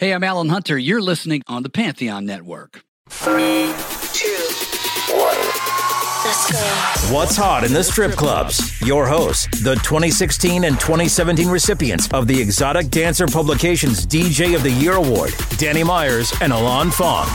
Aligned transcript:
Hey, 0.00 0.14
I'm 0.14 0.24
Alan 0.24 0.48
Hunter. 0.48 0.78
You're 0.78 1.02
listening 1.02 1.42
on 1.46 1.62
the 1.62 1.68
Pantheon 1.68 2.24
Network. 2.24 2.84
Three, 3.10 3.70
two, 4.14 4.48
one. 5.12 5.36
Let's 6.24 6.50
go. 6.50 7.14
What's 7.14 7.36
hot 7.36 7.64
in 7.64 7.74
the 7.74 7.84
strip 7.84 8.12
clubs? 8.12 8.80
Your 8.80 9.06
hosts, 9.06 9.62
the 9.62 9.74
2016 9.74 10.64
and 10.64 10.80
2017 10.80 11.48
recipients 11.48 12.08
of 12.14 12.26
the 12.26 12.40
Exotic 12.40 12.88
Dancer 12.88 13.26
Publications 13.26 14.06
DJ 14.06 14.56
of 14.56 14.62
the 14.62 14.70
Year 14.70 14.94
Award, 14.94 15.34
Danny 15.58 15.84
Myers 15.84 16.32
and 16.40 16.54
Alon 16.54 16.90
Fong. 16.90 17.26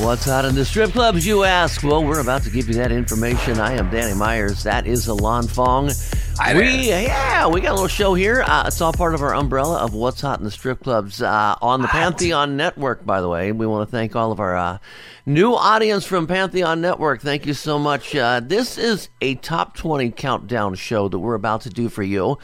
What's 0.00 0.26
hot 0.26 0.44
in 0.44 0.54
the 0.54 0.64
strip 0.64 0.92
clubs, 0.92 1.26
you 1.26 1.44
ask? 1.44 1.82
Well, 1.82 2.04
we're 2.04 2.20
about 2.20 2.42
to 2.42 2.50
give 2.50 2.68
you 2.68 2.74
that 2.74 2.92
information. 2.92 3.58
I 3.58 3.72
am 3.72 3.90
Danny 3.90 4.14
Myers. 4.14 4.62
That 4.62 4.86
is 4.86 5.08
Alon 5.08 5.48
Fong. 5.48 5.90
Hi 6.36 6.54
we 6.54 6.90
yeah, 6.90 7.48
we 7.48 7.62
got 7.62 7.70
a 7.70 7.74
little 7.74 7.88
show 7.88 8.12
here. 8.12 8.42
Uh, 8.42 8.64
it's 8.66 8.80
all 8.80 8.92
part 8.92 9.14
of 9.14 9.22
our 9.22 9.34
umbrella 9.34 9.78
of 9.78 9.94
what's 9.94 10.20
hot 10.20 10.38
in 10.38 10.44
the 10.44 10.50
strip 10.50 10.82
clubs 10.82 11.22
uh, 11.22 11.56
on 11.62 11.80
the 11.80 11.88
Pantheon 11.88 12.56
Network. 12.56 13.06
By 13.06 13.22
the 13.22 13.28
way, 13.28 13.52
we 13.52 13.66
want 13.66 13.88
to 13.88 13.90
thank 13.90 14.14
all 14.14 14.32
of 14.32 14.38
our 14.38 14.54
uh, 14.54 14.78
new 15.24 15.54
audience 15.54 16.04
from 16.04 16.26
Pantheon 16.26 16.82
Network. 16.82 17.22
Thank 17.22 17.46
you 17.46 17.54
so 17.54 17.78
much. 17.78 18.14
Uh, 18.14 18.40
this 18.40 18.76
is 18.76 19.08
a 19.22 19.36
top 19.36 19.76
twenty 19.76 20.10
countdown 20.10 20.74
show 20.74 21.08
that 21.08 21.18
we're 21.18 21.34
about 21.34 21.62
to 21.62 21.70
do 21.70 21.88
for 21.88 22.02
you. 22.02 22.38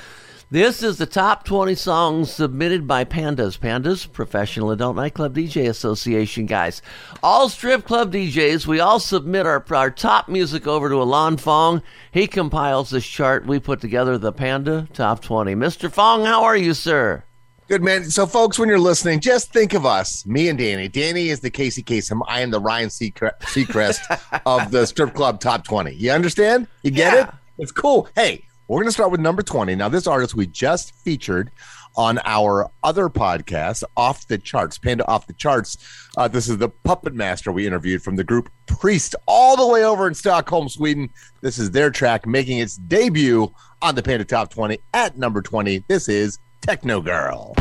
This 0.52 0.82
is 0.82 0.98
the 0.98 1.06
top 1.06 1.44
20 1.46 1.74
songs 1.76 2.30
submitted 2.30 2.86
by 2.86 3.06
Pandas. 3.06 3.58
Pandas, 3.58 4.06
Professional 4.12 4.70
Adult 4.70 4.96
Nightclub 4.96 5.34
DJ 5.34 5.66
Association, 5.66 6.44
guys. 6.44 6.82
All 7.22 7.48
strip 7.48 7.86
club 7.86 8.12
DJs, 8.12 8.66
we 8.66 8.78
all 8.78 9.00
submit 9.00 9.46
our, 9.46 9.64
our 9.70 9.90
top 9.90 10.28
music 10.28 10.66
over 10.66 10.90
to 10.90 10.96
Alon 11.00 11.38
Fong. 11.38 11.80
He 12.10 12.26
compiles 12.26 12.90
this 12.90 13.06
chart. 13.06 13.46
We 13.46 13.60
put 13.60 13.80
together 13.80 14.18
the 14.18 14.30
Panda 14.30 14.86
Top 14.92 15.22
20. 15.22 15.54
Mr. 15.54 15.90
Fong, 15.90 16.26
how 16.26 16.42
are 16.44 16.58
you, 16.58 16.74
sir? 16.74 17.24
Good 17.66 17.82
man. 17.82 18.10
So, 18.10 18.26
folks, 18.26 18.58
when 18.58 18.68
you're 18.68 18.78
listening, 18.78 19.20
just 19.20 19.54
think 19.54 19.72
of 19.72 19.86
us, 19.86 20.26
me 20.26 20.50
and 20.50 20.58
Danny. 20.58 20.86
Danny 20.86 21.30
is 21.30 21.40
the 21.40 21.48
Casey 21.48 21.82
Kasem. 21.82 22.20
I 22.28 22.42
am 22.42 22.50
the 22.50 22.60
Ryan 22.60 22.90
Seacrest 22.90 24.42
of 24.44 24.70
the 24.70 24.84
strip 24.86 25.14
club 25.14 25.40
top 25.40 25.64
20. 25.64 25.94
You 25.94 26.10
understand? 26.10 26.68
You 26.82 26.90
get 26.90 27.14
Yeah. 27.14 27.22
it? 27.28 27.34
It's 27.56 27.72
cool. 27.72 28.06
Hey, 28.14 28.44
we're 28.72 28.80
going 28.80 28.88
to 28.88 28.92
start 28.92 29.10
with 29.10 29.20
number 29.20 29.42
20. 29.42 29.74
Now, 29.74 29.90
this 29.90 30.06
artist 30.06 30.34
we 30.34 30.46
just 30.46 30.94
featured 30.94 31.50
on 31.94 32.18
our 32.24 32.70
other 32.82 33.10
podcast, 33.10 33.84
Off 33.98 34.26
the 34.28 34.38
Charts, 34.38 34.78
Panda 34.78 35.06
Off 35.06 35.26
the 35.26 35.34
Charts. 35.34 35.76
Uh, 36.16 36.26
this 36.26 36.48
is 36.48 36.56
the 36.56 36.70
puppet 36.70 37.12
master 37.12 37.52
we 37.52 37.66
interviewed 37.66 38.02
from 38.02 38.16
the 38.16 38.24
group 38.24 38.50
Priest, 38.64 39.14
all 39.26 39.58
the 39.58 39.66
way 39.66 39.84
over 39.84 40.08
in 40.08 40.14
Stockholm, 40.14 40.70
Sweden. 40.70 41.10
This 41.42 41.58
is 41.58 41.70
their 41.72 41.90
track 41.90 42.26
making 42.26 42.60
its 42.60 42.76
debut 42.76 43.52
on 43.82 43.94
the 43.94 44.02
Panda 44.02 44.24
Top 44.24 44.50
20 44.50 44.78
at 44.94 45.18
number 45.18 45.42
20. 45.42 45.84
This 45.88 46.08
is 46.08 46.38
Techno 46.62 47.02
Girl. 47.02 47.54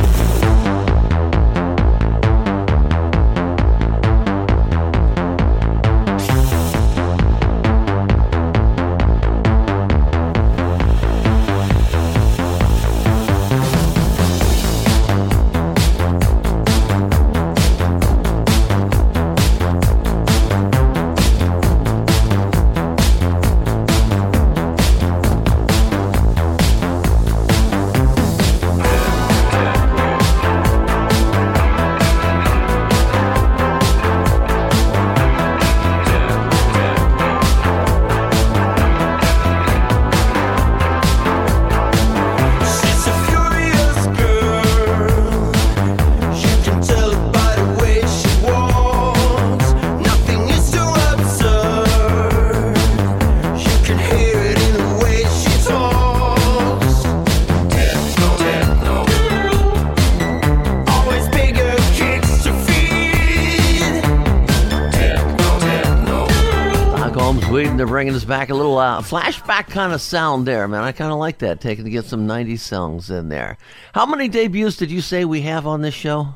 Stockholm, 67.22 67.48
Sweden, 67.50 67.76
they're 67.76 67.86
bringing 67.86 68.16
us 68.16 68.24
back 68.24 68.50
a 68.50 68.54
little 68.54 68.78
uh, 68.78 69.00
flashback 69.00 69.68
kind 69.68 69.92
of 69.92 70.00
sound 70.00 70.44
there, 70.44 70.66
man. 70.66 70.82
I 70.82 70.90
kind 70.90 71.12
of 71.12 71.18
like 71.20 71.38
that, 71.38 71.60
taking 71.60 71.84
to 71.84 71.90
get 71.90 72.04
some 72.04 72.26
90s 72.26 72.58
songs 72.58 73.10
in 73.10 73.28
there. 73.28 73.58
How 73.94 74.06
many 74.06 74.26
debuts 74.26 74.76
did 74.76 74.90
you 74.90 75.00
say 75.00 75.24
we 75.24 75.40
have 75.42 75.64
on 75.64 75.82
this 75.82 75.94
show 75.94 76.34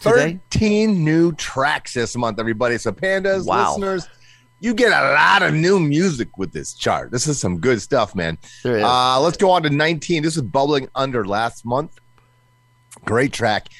today? 0.00 0.38
13 0.52 1.02
new 1.04 1.32
tracks 1.32 1.94
this 1.94 2.16
month, 2.16 2.38
everybody. 2.38 2.78
So, 2.78 2.92
Pandas, 2.92 3.46
Wow. 3.46 3.70
listeners, 3.70 4.08
you 4.60 4.74
get 4.74 4.92
a 4.92 5.12
lot 5.12 5.42
of 5.42 5.54
new 5.54 5.80
music 5.80 6.38
with 6.38 6.52
this 6.52 6.72
chart. 6.72 7.10
This 7.10 7.26
is 7.26 7.40
some 7.40 7.58
good 7.58 7.82
stuff, 7.82 8.14
man. 8.14 8.38
Uh, 8.64 9.20
let's 9.20 9.36
go 9.36 9.50
on 9.50 9.64
to 9.64 9.70
19. 9.70 10.22
This 10.22 10.36
is 10.36 10.42
Bubbling 10.42 10.88
Under 10.94 11.26
last 11.26 11.64
month. 11.64 11.98
Great 13.04 13.32
track 13.32 13.70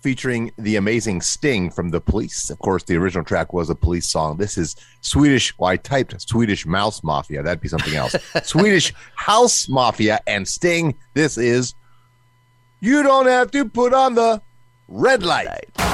featuring 0.00 0.50
the 0.56 0.76
amazing 0.76 1.20
Sting 1.20 1.70
from 1.70 1.90
The 1.90 2.00
Police. 2.00 2.50
Of 2.50 2.58
course, 2.58 2.82
the 2.84 2.96
original 2.96 3.24
track 3.24 3.52
was 3.52 3.70
a 3.70 3.74
police 3.74 4.08
song. 4.08 4.36
This 4.36 4.56
is 4.56 4.76
Swedish. 5.00 5.56
Well, 5.58 5.70
I 5.70 5.76
typed 5.76 6.20
Swedish 6.28 6.66
Mouse 6.66 7.02
Mafia. 7.02 7.42
That'd 7.42 7.60
be 7.60 7.68
something 7.68 7.94
else. 7.94 8.14
Swedish 8.42 8.92
House 9.14 9.68
Mafia 9.68 10.20
and 10.26 10.46
Sting. 10.48 10.94
This 11.14 11.36
is 11.38 11.74
You 12.80 13.02
Don't 13.02 13.26
Have 13.26 13.50
to 13.52 13.68
Put 13.68 13.92
on 13.92 14.14
the 14.14 14.40
Red 14.88 15.22
Light. 15.22 15.70
You 15.78 15.89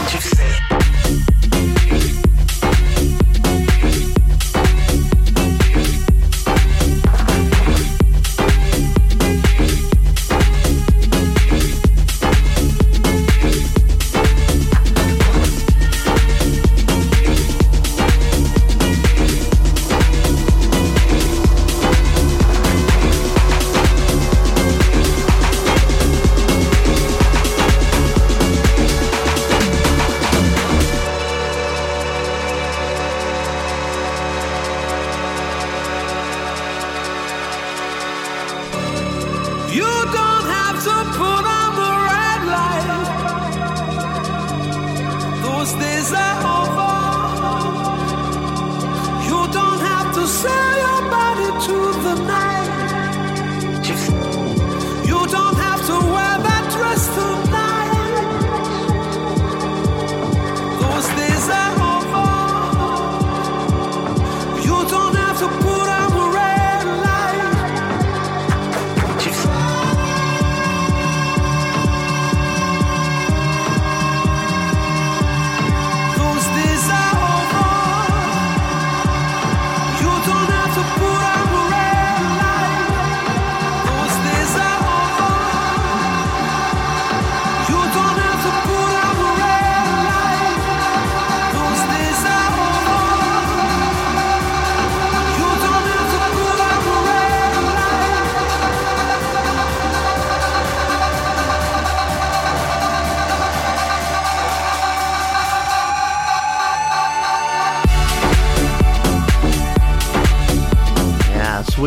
don't 40.87 41.46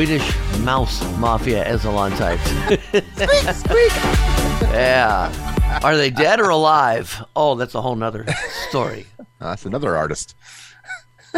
Swedish 0.09 0.35
Mouse 0.61 1.03
Mafia, 1.19 1.63
as 1.63 1.85
Alon 1.85 2.09
typed. 2.13 2.41
yeah. 4.73 5.79
Are 5.83 5.95
they 5.95 6.09
dead 6.09 6.39
or 6.39 6.49
alive? 6.49 7.23
Oh, 7.35 7.53
that's 7.53 7.75
a 7.75 7.81
whole 7.83 7.95
nother 7.95 8.25
story. 8.69 9.05
That's 9.39 9.67
another 9.67 9.95
artist. 9.95 10.35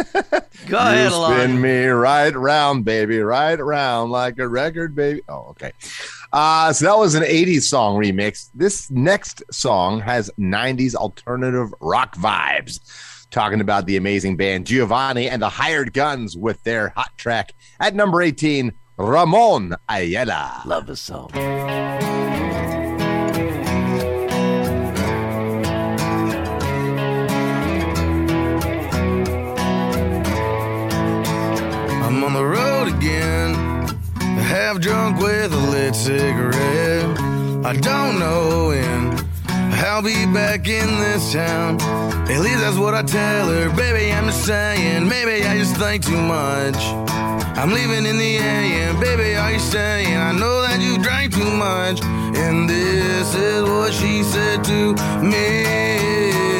Go 0.68 0.90
you 0.90 1.08
Alon. 1.08 1.32
spin 1.38 1.60
me 1.60 1.84
right 1.84 2.34
round, 2.34 2.86
baby, 2.86 3.18
right 3.18 3.62
round 3.62 4.10
like 4.10 4.38
a 4.38 4.48
record, 4.48 4.94
baby. 4.94 5.20
Oh, 5.28 5.48
okay. 5.50 5.72
Uh, 6.32 6.72
so 6.72 6.86
that 6.86 6.96
was 6.96 7.14
an 7.14 7.24
80s 7.24 7.64
song 7.64 7.98
remix. 7.98 8.48
This 8.54 8.90
next 8.90 9.42
song 9.52 10.00
has 10.00 10.30
90s 10.40 10.94
alternative 10.94 11.74
rock 11.80 12.16
vibes. 12.16 12.80
Talking 13.32 13.62
about 13.62 13.86
the 13.86 13.96
amazing 13.96 14.36
band 14.36 14.66
Giovanni 14.66 15.26
and 15.30 15.40
the 15.40 15.48
Hired 15.48 15.94
Guns 15.94 16.36
with 16.36 16.62
their 16.64 16.90
hot 16.90 17.16
track 17.16 17.54
at 17.80 17.94
number 17.94 18.20
18, 18.20 18.74
Ramon 18.98 19.74
Ayala. 19.88 20.60
Love 20.66 20.86
this 20.86 21.00
song. 21.00 21.30
I'm 32.02 32.22
on 32.22 32.34
the 32.34 32.44
road 32.44 32.88
again, 32.88 33.54
half 34.42 34.78
drunk 34.78 35.18
with 35.18 35.54
a 35.54 35.56
lit 35.56 35.96
cigarette. 35.96 37.18
I 37.64 37.76
don't 37.80 38.18
know 38.18 38.66
when 38.68 39.31
I'll 39.72 40.02
be 40.02 40.26
back 40.26 40.68
in 40.68 40.98
this 40.98 41.32
town. 41.32 41.80
At 42.30 42.40
least 42.40 42.60
that's 42.60 42.76
what 42.76 42.94
I 42.94 43.02
tell 43.02 43.48
her. 43.48 43.74
Baby, 43.74 44.12
I'm 44.12 44.26
just 44.26 44.44
saying, 44.44 45.08
maybe 45.08 45.44
I 45.46 45.58
just 45.58 45.76
think 45.76 46.04
too 46.04 46.20
much. 46.20 46.76
I'm 47.56 47.72
leaving 47.72 48.06
in 48.06 48.18
the 48.18 48.36
AM, 48.36 49.00
baby, 49.00 49.34
are 49.34 49.52
you 49.52 49.58
saying? 49.58 50.16
I 50.16 50.32
know 50.32 50.62
that 50.62 50.80
you 50.80 50.98
drank 51.02 51.34
too 51.34 51.50
much. 51.50 52.02
And 52.02 52.68
this 52.68 53.34
is 53.34 53.62
what 53.62 53.92
she 53.92 54.22
said 54.22 54.62
to 54.64 54.94
me. 55.22 56.51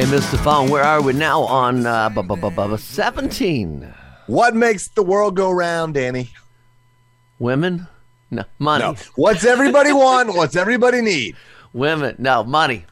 Okay, 0.00 0.08
Mr. 0.08 0.42
Fong, 0.42 0.70
where 0.70 0.82
are 0.82 1.02
we 1.02 1.12
now? 1.12 1.42
On 1.42 1.84
uh, 1.84 2.08
bu- 2.08 2.22
bu- 2.22 2.50
bu- 2.50 2.76
17. 2.78 3.92
What 4.28 4.56
makes 4.56 4.88
the 4.88 5.02
world 5.02 5.36
go 5.36 5.50
round, 5.50 5.92
Danny? 5.92 6.30
Women? 7.38 7.86
No. 8.30 8.44
Money. 8.58 8.82
No. 8.84 8.94
What's 9.16 9.44
everybody 9.44 9.92
want? 9.92 10.34
What's 10.34 10.56
everybody 10.56 11.02
need? 11.02 11.36
Women. 11.74 12.14
No, 12.18 12.42
money. 12.44 12.86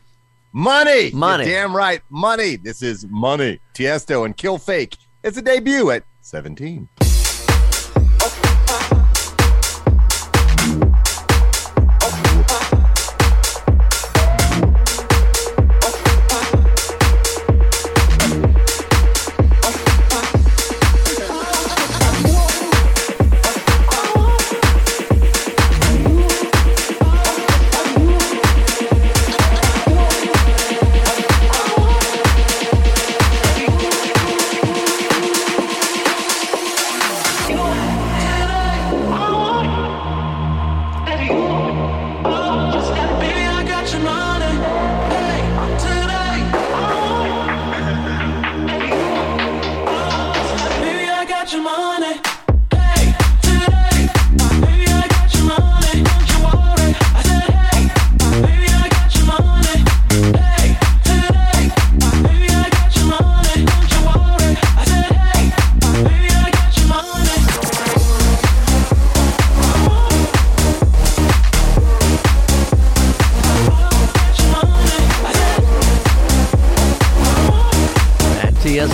Money. 0.53 1.11
Money. 1.13 1.47
You're 1.47 1.55
damn 1.55 1.75
right. 1.75 2.03
Money. 2.11 2.57
This 2.57 2.83
is 2.83 3.07
Money. 3.09 3.59
Tiesto 3.73 4.27
and 4.27 4.37
Kill 4.37 4.59
Fake. 4.59 4.99
It's 5.25 5.39
a 5.39 5.43
debut 5.43 5.91
at 5.91 6.03
17. 6.21 6.91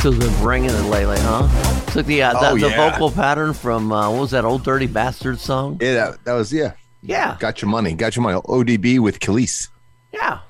Tiesto's 0.04 0.18
been 0.18 0.42
bringing 0.42 0.68
it 0.68 0.82
lately, 0.82 1.16
huh? 1.20 1.48
Took 1.92 2.04
the, 2.04 2.22
uh, 2.22 2.34
the, 2.34 2.50
Oh, 2.50 2.58
the 2.58 2.68
yeah. 2.68 2.90
vocal 2.90 3.10
pattern 3.10 3.54
from, 3.54 3.90
uh, 3.90 4.10
what 4.10 4.20
was 4.20 4.30
that, 4.32 4.44
Old 4.44 4.62
Dirty 4.62 4.86
Bastard 4.86 5.38
song? 5.40 5.78
Yeah, 5.80 5.94
that, 5.94 6.24
that 6.26 6.32
was, 6.34 6.52
yeah. 6.52 6.72
Yeah. 7.00 7.38
Got 7.40 7.62
your 7.62 7.70
money. 7.70 7.94
Got 7.94 8.14
your 8.14 8.22
money. 8.22 8.38
ODB 8.38 8.98
with 8.98 9.18
Kelis. 9.18 9.68
Yeah. 10.12 10.40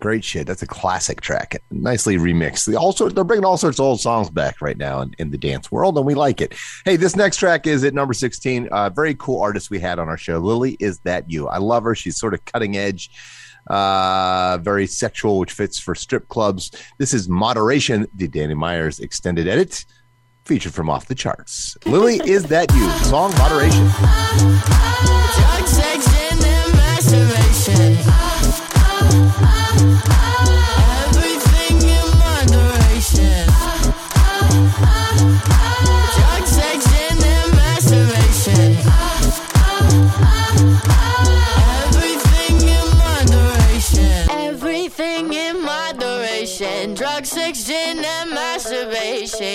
Great 0.00 0.22
shit. 0.24 0.46
That's 0.46 0.60
a 0.60 0.66
classic 0.66 1.22
track. 1.22 1.62
Nicely 1.70 2.18
remixed. 2.18 2.66
They 2.66 2.74
also 2.74 3.08
they're 3.08 3.24
bringing 3.24 3.46
all 3.46 3.56
sorts 3.56 3.78
of 3.78 3.84
old 3.86 4.00
songs 4.02 4.28
back 4.28 4.60
right 4.60 4.76
now 4.76 5.00
in, 5.00 5.14
in 5.18 5.30
the 5.30 5.38
dance 5.38 5.72
world, 5.72 5.96
and 5.96 6.04
we 6.04 6.12
like 6.14 6.42
it. 6.42 6.54
Hey, 6.84 6.96
this 6.96 7.16
next 7.16 7.38
track 7.38 7.66
is 7.66 7.82
at 7.84 7.94
number 7.94 8.12
16. 8.12 8.68
Uh, 8.68 8.90
very 8.90 9.14
cool 9.14 9.40
artist 9.40 9.70
we 9.70 9.78
had 9.78 9.98
on 9.98 10.08
our 10.10 10.18
show. 10.18 10.38
Lily, 10.38 10.76
is 10.80 10.98
that 11.00 11.30
you? 11.30 11.48
I 11.48 11.56
love 11.58 11.84
her. 11.84 11.94
She's 11.94 12.18
sort 12.18 12.34
of 12.34 12.44
cutting 12.44 12.76
edge, 12.76 13.10
uh, 13.66 14.58
very 14.62 14.86
sexual, 14.86 15.38
which 15.38 15.52
fits 15.52 15.78
for 15.78 15.94
strip 15.94 16.28
clubs. 16.28 16.70
This 16.98 17.14
is 17.14 17.28
Moderation, 17.28 18.06
the 18.14 18.28
Danny 18.28 18.54
Myers 18.54 19.00
extended 19.00 19.46
edit, 19.48 19.84
featured 20.44 20.72
from 20.72 20.88
off 20.90 21.06
the 21.06 21.14
charts. 21.14 21.76
Lily, 21.86 22.20
is 22.24 22.44
that 22.44 22.72
you? 22.74 22.90
Song 23.04 23.32
Moderation. 23.38 23.86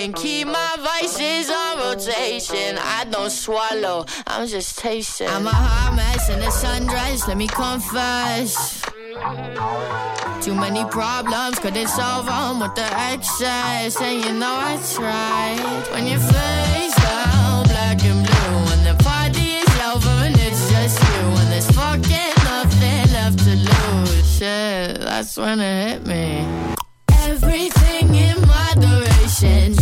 Masturbation. 0.08 0.12
Keep 0.12 0.46
my 0.48 0.76
vices 0.78 1.50
on 1.50 1.78
rotation. 1.78 2.78
I 2.78 3.04
don't 3.10 3.30
swallow, 3.30 4.06
I'm 4.26 4.46
just 4.46 4.78
tasting. 4.78 5.28
I'm 5.28 5.46
a 5.46 5.50
hot 5.50 5.94
mess 5.96 6.28
in 6.28 6.40
a 6.40 6.50
sundress, 6.50 7.26
let 7.28 7.36
me 7.36 7.46
confess. 7.46 8.82
Too 10.42 10.54
many 10.54 10.84
problems, 10.84 11.58
couldn't 11.58 11.88
solve 11.88 12.26
them 12.26 12.60
with 12.60 12.74
the 12.74 12.88
excess. 13.12 14.00
And 14.00 14.24
you 14.24 14.32
know 14.32 14.54
I 14.54 14.78
tried. 14.94 15.92
When 15.92 16.06
your 16.06 16.20
face 16.20 16.94
down, 16.96 17.64
black 17.64 18.04
and 18.04 18.26
blue. 18.26 18.58
When 18.68 18.84
the 18.84 19.02
party 19.02 19.56
is 19.62 19.80
over 19.80 20.10
and 20.26 20.36
it's 20.36 20.70
just 20.70 21.00
you. 21.00 21.22
When 21.34 21.50
there's 21.50 21.70
fucking 21.70 22.34
nothing 22.44 23.12
left 23.12 23.38
to 23.40 23.56
lose. 23.56 24.38
Shit, 24.38 25.00
that's 25.00 25.36
when 25.36 25.60
it 25.60 25.88
hit 25.88 26.06
me. 26.06 26.46
Everything 27.24 28.14
in 28.14 28.40
moderation. 28.46 29.74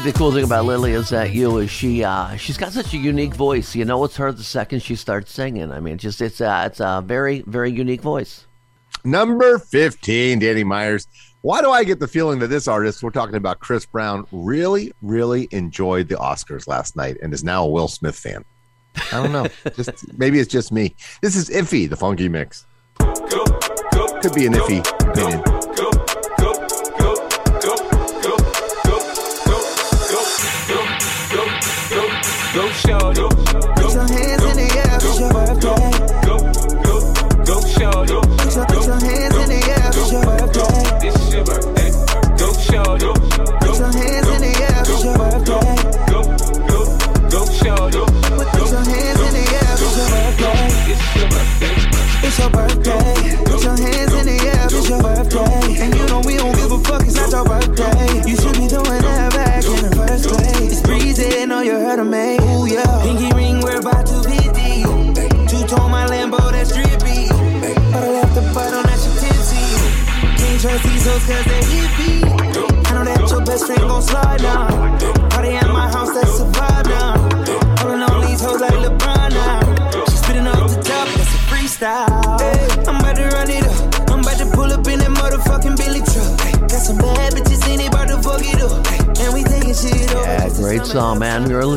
Think 0.00 0.14
the 0.14 0.18
cool 0.18 0.32
thing 0.32 0.44
about 0.44 0.66
Lily 0.66 0.92
is 0.92 1.08
that 1.08 1.32
you 1.32 1.58
is 1.58 1.70
she 1.70 2.04
uh 2.04 2.36
she's 2.36 2.58
got 2.58 2.72
such 2.72 2.92
a 2.92 2.98
unique 2.98 3.34
voice. 3.34 3.74
You 3.74 3.84
know 3.84 4.04
it's 4.04 4.16
her 4.16 4.30
the 4.30 4.42
second 4.42 4.82
she 4.82 4.94
starts 4.94 5.32
singing. 5.32 5.72
I 5.72 5.80
mean, 5.80 5.96
just 5.96 6.20
it's 6.20 6.40
uh 6.40 6.64
it's 6.66 6.80
a 6.80 7.02
very 7.04 7.42
very 7.42 7.70
unique 7.70 8.02
voice. 8.02 8.46
Number 9.04 9.58
15, 9.58 10.40
Danny 10.40 10.64
Myers. 10.64 11.06
Why 11.40 11.60
do 11.60 11.70
I 11.70 11.84
get 11.84 12.00
the 12.00 12.08
feeling 12.08 12.40
that 12.40 12.48
this 12.48 12.66
artist, 12.66 13.02
we're 13.02 13.10
talking 13.10 13.36
about 13.36 13.60
Chris 13.60 13.86
Brown, 13.86 14.26
really, 14.32 14.92
really 15.00 15.48
enjoyed 15.52 16.08
the 16.08 16.16
Oscars 16.16 16.66
last 16.66 16.96
night 16.96 17.16
and 17.22 17.32
is 17.32 17.44
now 17.44 17.64
a 17.64 17.68
Will 17.68 17.88
Smith 17.88 18.18
fan? 18.18 18.44
I 19.12 19.22
don't 19.22 19.32
know. 19.32 19.46
just 19.76 20.18
maybe 20.18 20.40
it's 20.40 20.50
just 20.50 20.72
me. 20.72 20.94
This 21.22 21.36
is 21.36 21.48
iffy, 21.48 21.88
the 21.88 21.96
funky 21.96 22.28
mix. 22.28 22.66
Could 22.98 24.34
be 24.34 24.46
an 24.46 24.54
iffy 24.54 24.80
opinion. 25.08 25.65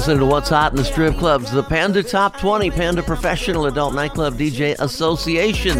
Listening 0.10 0.28
to 0.28 0.34
What's 0.34 0.50
Hot 0.50 0.72
in 0.72 0.78
the 0.78 0.84
Strip 0.84 1.18
Clubs, 1.18 1.52
the 1.52 1.62
Panda 1.62 2.02
Top 2.02 2.36
20 2.40 2.72
Panda 2.72 3.04
Professional 3.04 3.68
Adult 3.68 3.94
Nightclub 3.94 4.34
DJ 4.40 4.76
Association. 4.80 5.76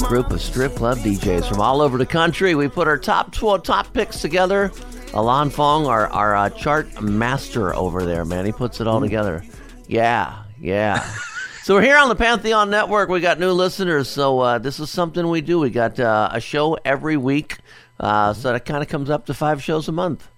Group 0.00 0.32
of 0.32 0.40
strip 0.40 0.74
club 0.74 0.98
DJs 0.98 1.48
from 1.48 1.60
all 1.60 1.80
over 1.80 1.96
the 1.96 2.04
country. 2.04 2.56
We 2.56 2.66
put 2.66 2.88
our 2.88 2.98
top 2.98 3.30
12 3.30 3.62
top 3.62 3.92
picks 3.92 4.20
together. 4.20 4.72
Alon 5.14 5.50
Fong, 5.50 5.86
our, 5.86 6.08
our 6.08 6.34
uh, 6.34 6.50
chart 6.50 7.00
master 7.00 7.72
over 7.72 8.04
there, 8.04 8.24
man. 8.24 8.44
He 8.44 8.50
puts 8.50 8.80
it 8.80 8.88
all 8.88 9.00
together. 9.00 9.44
Yeah, 9.86 10.42
yeah. 10.58 11.08
So 11.62 11.74
we're 11.74 11.82
here 11.82 11.98
on 11.98 12.08
the 12.08 12.16
Pantheon 12.16 12.70
Network. 12.70 13.10
We 13.10 13.20
got 13.20 13.38
new 13.38 13.52
listeners, 13.52 14.08
so 14.08 14.40
uh, 14.40 14.58
this 14.58 14.80
is 14.80 14.88
something 14.88 15.28
we 15.28 15.42
do. 15.42 15.58
We 15.58 15.68
got 15.68 16.00
uh, 16.00 16.30
a 16.32 16.40
show 16.40 16.78
every 16.82 17.18
week, 17.18 17.58
uh, 18.00 18.32
so 18.32 18.54
that 18.54 18.64
kind 18.64 18.82
of 18.82 18.88
comes 18.88 19.10
up 19.10 19.26
to 19.26 19.34
five 19.34 19.62
shows 19.62 19.86
a 19.86 19.92
month. 19.92 20.30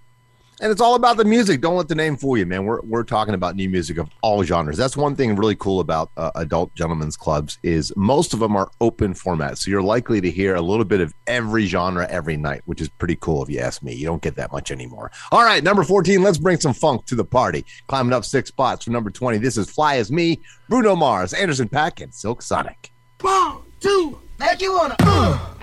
And 0.61 0.71
it's 0.71 0.79
all 0.79 0.93
about 0.93 1.17
the 1.17 1.25
music. 1.25 1.59
Don't 1.59 1.75
let 1.75 1.87
the 1.87 1.95
name 1.95 2.15
fool 2.15 2.37
you, 2.37 2.45
man. 2.45 2.65
We're, 2.65 2.81
we're 2.81 3.03
talking 3.03 3.33
about 3.33 3.55
new 3.55 3.67
music 3.67 3.97
of 3.97 4.11
all 4.21 4.43
genres. 4.43 4.77
That's 4.77 4.95
one 4.95 5.15
thing 5.15 5.35
really 5.35 5.55
cool 5.55 5.79
about 5.79 6.11
uh, 6.17 6.29
adult 6.35 6.75
gentlemen's 6.75 7.17
clubs 7.17 7.57
is 7.63 7.91
most 7.95 8.31
of 8.35 8.39
them 8.39 8.55
are 8.55 8.69
open 8.79 9.15
format. 9.15 9.57
So 9.57 9.71
you're 9.71 9.81
likely 9.81 10.21
to 10.21 10.29
hear 10.29 10.53
a 10.53 10.61
little 10.61 10.85
bit 10.85 11.01
of 11.01 11.15
every 11.25 11.65
genre 11.65 12.07
every 12.11 12.37
night, 12.37 12.61
which 12.65 12.79
is 12.79 12.89
pretty 12.89 13.15
cool 13.15 13.41
if 13.41 13.49
you 13.49 13.57
ask 13.57 13.81
me. 13.81 13.95
You 13.95 14.05
don't 14.05 14.21
get 14.21 14.35
that 14.35 14.51
much 14.51 14.69
anymore. 14.69 15.09
All 15.31 15.43
right, 15.43 15.63
number 15.63 15.83
14, 15.83 16.21
let's 16.21 16.37
bring 16.37 16.59
some 16.59 16.73
funk 16.73 17.07
to 17.07 17.15
the 17.15 17.25
party. 17.25 17.65
Climbing 17.87 18.13
up 18.13 18.23
six 18.23 18.49
spots 18.49 18.85
from 18.85 18.93
number 18.93 19.09
20. 19.09 19.39
This 19.39 19.57
is 19.57 19.67
Fly 19.67 19.95
As 19.97 20.11
Me, 20.11 20.39
Bruno 20.69 20.95
Mars, 20.95 21.33
Anderson 21.33 21.69
Paak, 21.69 22.03
and 22.03 22.13
Silk 22.13 22.43
Sonic. 22.43 22.91
One, 23.21 23.57
two, 23.79 24.19
make 24.39 24.61
you 24.61 24.73
wanna. 24.73 24.95
Uh. 24.99 25.57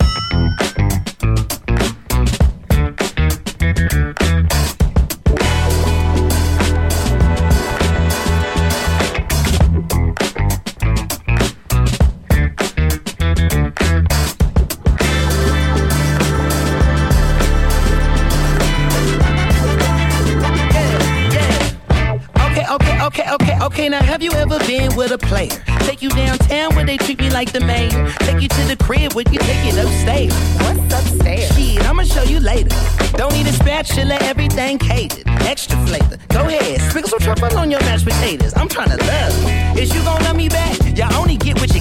Okay, 23.35 23.58
okay. 23.62 23.88
Now, 23.88 24.02
have 24.02 24.23
you 24.23 24.32
ever 24.32 24.58
been 24.61 24.94
with 24.97 25.12
a 25.12 25.18
player? 25.18 25.50
Take 25.80 26.02
you 26.02 26.11
downtown 26.11 26.75
where 26.75 26.85
they 26.85 26.97
treat 26.97 27.20
me 27.20 27.30
like 27.30 27.52
the 27.52 27.61
mayor. 27.61 28.11
Take 28.20 28.40
you 28.42 28.49
to 28.49 28.62
the 28.64 28.76
crib 28.76 29.14
where 29.14 29.25
you 29.30 29.38
take 29.38 29.73
it 29.73 29.76
upstairs. 29.82 30.35
What's 30.61 30.94
upstairs? 30.94 31.56
Shit, 31.56 31.85
I'ma 31.88 32.02
show 32.04 32.23
you 32.23 32.40
later. 32.40 32.75
Don't 33.12 33.32
need 33.32 33.47
a 33.47 33.52
spatula, 33.52 34.16
everything 34.20 34.78
catered. 34.78 35.26
Extra 35.42 35.76
flavor. 35.87 36.18
Go 36.28 36.47
ahead, 36.47 36.80
sprinkle 36.82 37.11
some 37.11 37.20
truffle 37.20 37.58
on 37.58 37.70
your 37.70 37.80
mashed 37.80 38.04
potatoes. 38.04 38.52
I'm 38.56 38.68
trying 38.68 38.90
to 38.90 39.04
love. 39.04 39.76
Is 39.78 39.94
you 39.94 40.02
gonna 40.02 40.25
love 40.25 40.37
me 40.37 40.49
back? 40.49 40.76
Y'all 40.97 41.14
only 41.14 41.37
get 41.37 41.61
what 41.61 41.75
you 41.75 41.77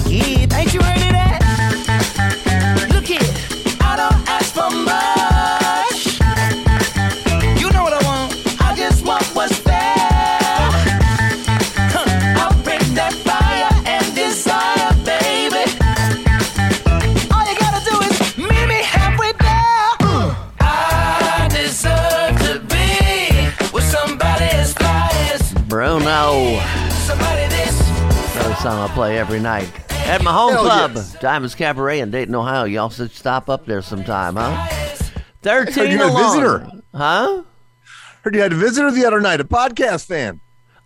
play 28.98 29.16
every 29.16 29.38
night. 29.38 29.70
At 30.08 30.24
my 30.24 30.32
home 30.32 30.54
Hell 30.54 30.64
club, 30.64 30.92
yes. 30.96 31.16
Diamonds 31.20 31.54
Cabaret 31.54 32.00
in 32.00 32.10
Dayton, 32.10 32.34
Ohio. 32.34 32.64
Y'all 32.64 32.90
should 32.90 33.12
stop 33.12 33.48
up 33.48 33.64
there 33.64 33.80
sometime, 33.80 34.34
huh? 34.34 34.66
13 35.42 35.92
you 35.92 35.98
had 35.98 36.00
a 36.00 36.10
alone. 36.10 36.30
visitor. 36.32 36.82
Huh? 36.92 37.42
Heard 38.24 38.34
you 38.34 38.40
had 38.40 38.52
a 38.52 38.56
visitor 38.56 38.90
the 38.90 39.04
other 39.04 39.20
night, 39.20 39.40
a 39.40 39.44
podcast 39.44 40.06
fan. 40.06 40.40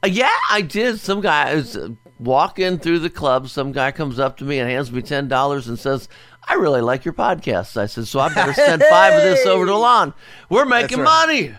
Uh, 0.05 0.09
yeah, 0.09 0.29
I 0.51 0.61
did. 0.61 1.01
Some 1.01 1.23
guy 1.23 1.53
is 1.53 1.75
uh, 1.75 1.89
walking 2.19 2.79
through 2.79 2.99
the 2.99 3.09
club. 3.09 3.49
Some 3.49 3.73
guy 3.73 3.93
comes 3.93 4.19
up 4.19 4.37
to 4.37 4.45
me 4.45 4.59
and 4.59 4.69
hands 4.69 4.93
me 4.93 5.01
ten 5.01 5.27
dollars 5.27 5.67
and 5.67 5.79
says, 5.79 6.07
"I 6.47 6.53
really 6.57 6.83
like 6.83 7.07
your 7.07 7.15
podcast." 7.15 7.79
I 7.79 7.87
said, 7.87 8.07
"So 8.07 8.21
I 8.21 8.29
better 8.35 8.53
send 8.53 8.83
five 8.91 9.15
of 9.15 9.23
this 9.23 9.47
over 9.47 9.65
to 9.65 9.75
Lon. 9.75 10.13
We're 10.51 10.67
making 10.67 10.99
right. 10.99 11.05
money. 11.27 11.55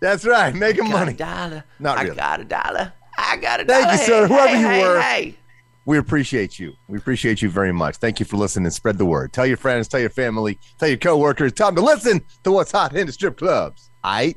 That's 0.00 0.24
right, 0.24 0.54
making 0.54 0.88
money. 0.88 1.12
dollar. 1.12 1.64
Not 1.78 1.98
I 1.98 2.08
got 2.08 2.40
a 2.40 2.44
dollar. 2.44 2.94
I 3.18 3.36
got 3.36 3.60
a 3.60 3.66
Thank 3.66 3.84
dollar. 3.84 3.98
you, 3.98 4.04
sir, 4.06 4.26
Hey, 4.26 4.34
whoever 4.34 4.56
hey, 4.56 4.60
you 4.60 4.68
hey, 4.68 4.82
were. 4.82 5.34
We 5.88 5.96
appreciate 5.96 6.58
you. 6.58 6.74
We 6.86 6.98
appreciate 6.98 7.40
you 7.40 7.48
very 7.48 7.72
much. 7.72 7.96
Thank 7.96 8.20
you 8.20 8.26
for 8.26 8.36
listening. 8.36 8.68
Spread 8.68 8.98
the 8.98 9.06
word. 9.06 9.32
Tell 9.32 9.46
your 9.46 9.56
friends, 9.56 9.88
tell 9.88 9.98
your 10.00 10.10
family, 10.10 10.58
tell 10.78 10.86
your 10.86 10.98
coworkers. 10.98 11.54
Tell 11.54 11.68
them 11.68 11.76
to 11.76 11.80
listen 11.82 12.20
to 12.44 12.52
what's 12.52 12.70
hot 12.70 12.94
in 12.94 13.06
the 13.06 13.12
strip 13.14 13.38
clubs. 13.38 13.88
All 14.04 14.12
right. 14.12 14.36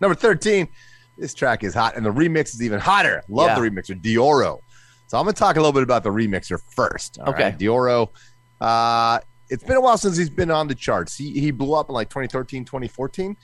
Number 0.00 0.14
13. 0.14 0.68
This 1.16 1.34
track 1.34 1.64
is 1.64 1.74
hot, 1.74 1.96
and 1.96 2.06
the 2.06 2.12
remix 2.12 2.54
is 2.54 2.62
even 2.62 2.78
hotter. 2.78 3.24
Love 3.28 3.48
Yeah. 3.48 3.54
the 3.60 3.68
remixer, 3.68 4.00
Deorro. 4.00 4.60
So 5.08 5.18
I'm 5.18 5.24
going 5.24 5.34
to 5.34 5.38
talk 5.40 5.56
a 5.56 5.58
little 5.58 5.72
bit 5.72 5.82
about 5.82 6.04
the 6.04 6.10
remixer 6.10 6.60
first. 6.76 7.18
Okay. 7.26 7.42
right? 7.42 7.58
Deorro. 7.58 8.10
Uh, 8.60 9.18
it's 9.50 9.64
been 9.64 9.78
a 9.78 9.80
while 9.80 9.98
since 9.98 10.16
he's 10.16 10.30
been 10.30 10.52
on 10.52 10.68
the 10.68 10.76
charts. 10.76 11.16
He, 11.16 11.40
he 11.40 11.50
blew 11.50 11.74
up 11.74 11.88
in 11.88 11.94
like 11.96 12.08
2013, 12.08 12.64
2014, 12.64 13.36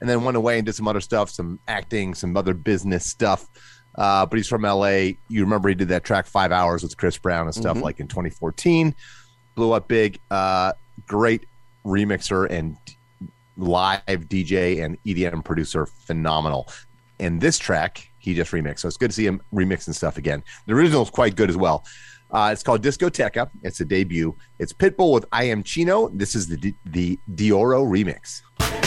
and 0.00 0.08
then 0.08 0.22
went 0.22 0.36
away 0.36 0.58
and 0.58 0.64
did 0.64 0.76
some 0.76 0.86
other 0.86 1.00
stuff, 1.00 1.30
some 1.30 1.58
acting, 1.66 2.14
some 2.14 2.36
other 2.36 2.54
business 2.54 3.06
stuff. 3.06 3.48
Uh, 3.96 4.26
but 4.26 4.36
he's 4.36 4.48
from 4.48 4.62
LA. 4.62 4.88
You 5.28 5.40
remember 5.42 5.68
he 5.68 5.74
did 5.74 5.88
that 5.88 6.04
track 6.04 6.26
Five 6.26 6.52
Hours 6.52 6.82
with 6.82 6.96
Chris 6.96 7.16
Brown 7.18 7.46
and 7.46 7.54
stuff 7.54 7.80
like 7.80 7.98
in 8.00 8.08
2014. 8.08 8.94
Blew 9.54 9.72
up 9.72 9.88
big. 9.88 10.20
Uh, 10.30 10.72
great 11.06 11.46
remixer 11.84 12.50
and 12.50 12.76
live 13.56 14.02
DJ 14.06 14.84
and 14.84 15.02
EDM 15.04 15.44
producer. 15.44 15.86
Phenomenal. 15.86 16.68
And 17.18 17.40
this 17.40 17.58
track 17.58 18.10
he 18.18 18.34
just 18.34 18.52
remixed. 18.52 18.80
So 18.80 18.88
it's 18.88 18.96
good 18.96 19.10
to 19.10 19.14
see 19.14 19.24
him 19.24 19.40
remixing 19.54 19.94
stuff 19.94 20.18
again. 20.18 20.42
The 20.66 20.74
original 20.74 21.02
is 21.02 21.10
quite 21.10 21.36
good 21.36 21.48
as 21.48 21.56
well. 21.56 21.84
Uh, 22.30 22.50
it's 22.52 22.62
called 22.62 22.82
Discoteca. 22.82 23.48
It's 23.62 23.80
a 23.80 23.84
debut. 23.84 24.36
It's 24.58 24.72
Pitbull 24.72 25.12
with 25.12 25.24
I 25.30 25.44
Am 25.44 25.62
Chino. 25.62 26.08
This 26.08 26.34
is 26.34 26.48
the 26.48 26.74
the 26.84 27.18
Deorro 27.34 27.86
remix. 27.86 28.85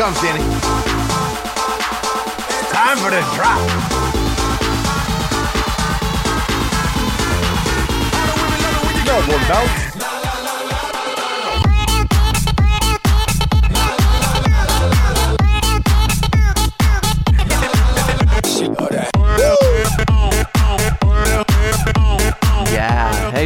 Comes, 0.00 0.18
Danny. 0.22 0.42
Time 2.70 2.96
for 2.96 3.10
the 3.10 3.20
drop. 3.36 3.60
More 9.28 9.38
bounce. 9.46 9.89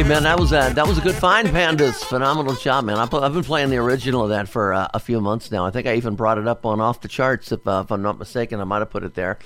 Man, 0.07 0.23
that 0.23 0.39
was 0.39 0.51
a 0.51 0.71
that 0.75 0.87
was 0.87 0.97
a 0.97 1.01
good 1.01 1.15
find, 1.15 1.47
Pandas. 1.47 2.03
Phenomenal 2.05 2.55
job, 2.55 2.85
man. 2.85 2.97
I've 2.97 3.09
been 3.33 3.43
playing 3.43 3.69
the 3.69 3.77
original 3.77 4.23
of 4.23 4.29
that 4.29 4.47
for 4.47 4.73
uh, 4.73 4.87
a 4.93 4.99
few 4.99 5.19
months 5.21 5.51
now. 5.51 5.65
I 5.65 5.71
think 5.71 5.87
I 5.87 5.95
even 5.95 6.15
brought 6.15 6.37
it 6.37 6.47
up 6.47 6.65
on 6.65 6.79
off 6.79 7.01
the 7.01 7.07
charts, 7.07 7.51
if, 7.51 7.67
uh, 7.67 7.83
if 7.85 7.91
I'm 7.91 8.01
not 8.01 8.19
mistaken. 8.19 8.59
I 8.59 8.63
might 8.63 8.79
have 8.79 8.89
put 8.89 9.03
it 9.03 9.13
there. 9.15 9.39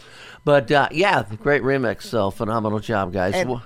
But 0.44 0.72
uh, 0.72 0.90
yeah, 0.92 1.24
great 1.42 1.62
remix. 1.64 2.04
So 2.04 2.32
phenomenal 2.32 2.80
job, 2.80 3.14
guys. 3.14 3.36
And- 3.36 3.62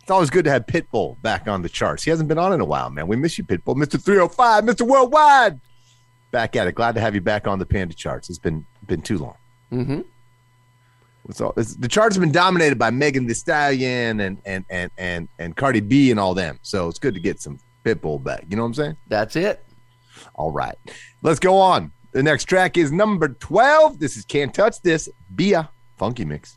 It's 0.00 0.10
always 0.10 0.30
good 0.30 0.44
to 0.46 0.50
have 0.50 0.66
Pitbull 0.66 1.20
back 1.22 1.46
on 1.48 1.62
the 1.62 1.68
charts. 1.68 2.02
He 2.02 2.10
hasn't 2.10 2.28
been 2.28 2.38
on 2.38 2.52
in 2.52 2.60
a 2.60 2.64
while, 2.64 2.88
man. 2.90 3.06
We 3.08 3.16
miss 3.16 3.36
you, 3.38 3.44
Pitbull. 3.44 3.76
Mr. 3.76 4.02
305, 4.02 4.64
Mr. 4.64 4.86
Worldwide. 4.86 5.60
Back 6.30 6.56
at 6.56 6.66
it. 6.66 6.74
Glad 6.74 6.94
to 6.94 7.00
have 7.00 7.14
you 7.14 7.20
back 7.20 7.46
on 7.46 7.58
the 7.58 7.66
Panda 7.66 7.94
charts. 7.94 8.28
It's 8.30 8.38
been 8.38 8.64
been 8.86 9.02
too 9.02 9.18
long. 9.18 9.36
Mm-hmm. 9.72 10.00
It's 11.28 11.40
all, 11.40 11.52
it's, 11.56 11.76
the 11.76 11.88
charts 11.88 12.16
have 12.16 12.22
been 12.22 12.32
dominated 12.32 12.78
by 12.78 12.90
Megan 12.90 13.26
Thee 13.26 13.34
Stallion 13.34 14.20
and 14.20 14.40
and 14.46 14.64
and 14.70 14.90
and 14.96 15.28
and 15.38 15.56
Cardi 15.56 15.80
B 15.80 16.10
and 16.10 16.18
all 16.18 16.34
them. 16.34 16.58
So 16.62 16.88
it's 16.88 16.98
good 16.98 17.14
to 17.14 17.20
get 17.20 17.40
some 17.40 17.58
Pitbull 17.84 18.22
back. 18.22 18.44
You 18.48 18.56
know 18.56 18.62
what 18.62 18.68
I'm 18.68 18.74
saying? 18.74 18.96
That's 19.08 19.36
it. 19.36 19.64
All 20.34 20.50
right, 20.50 20.76
let's 21.22 21.38
go 21.38 21.56
on. 21.56 21.92
The 22.12 22.22
next 22.22 22.46
track 22.46 22.78
is 22.78 22.90
number 22.90 23.28
12. 23.28 23.98
This 23.98 24.16
is 24.16 24.24
Can't 24.24 24.52
Touch 24.52 24.80
This. 24.82 25.08
Bia 25.34 25.68
Funky 25.98 26.24
Mix. 26.24 26.56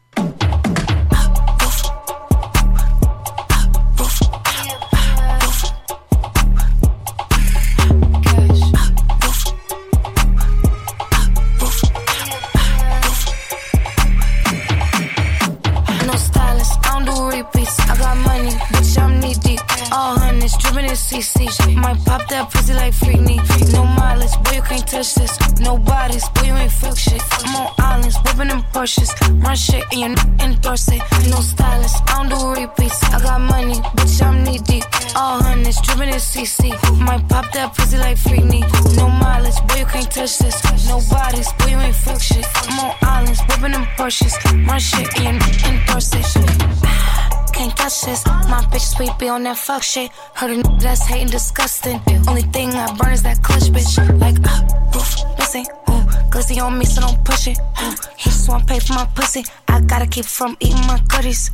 On 49.32 49.44
that 49.44 49.58
fuck 49.58 49.82
shit. 49.84 50.12
Heard 50.36 50.52
a 50.52 50.54
n- 50.56 50.78
that's 50.80 51.02
hating 51.08 51.28
disgusting. 51.30 52.00
Only 52.28 52.44
thing 52.44 52.70
I 52.72 52.94
burn 52.98 53.13
is 53.13 53.24
that 53.24 53.41
clutch 53.41 53.63
bitch. 53.72 53.98
Like, 54.20 54.38
uh, 54.46 54.98
oof, 54.98 55.15
missing, 55.39 55.65
ooh. 55.89 56.04
Glizzy 56.32 56.62
on 56.62 56.78
me, 56.78 56.86
so 56.86 57.02
don't 57.02 57.24
push 57.26 57.48
it. 57.48 57.58
Ooh. 57.82 57.96
He 58.17 58.30
just 58.30 58.48
wanna 58.50 58.65
pay 58.65 58.80
for 58.80 58.94
my 58.94 59.06
pussy. 59.15 59.44
I 59.67 59.82
gotta 59.82 60.06
keep 60.08 60.26
from 60.26 60.56
eating 60.60 60.86
my 60.88 61.00
goodies. 61.08 61.50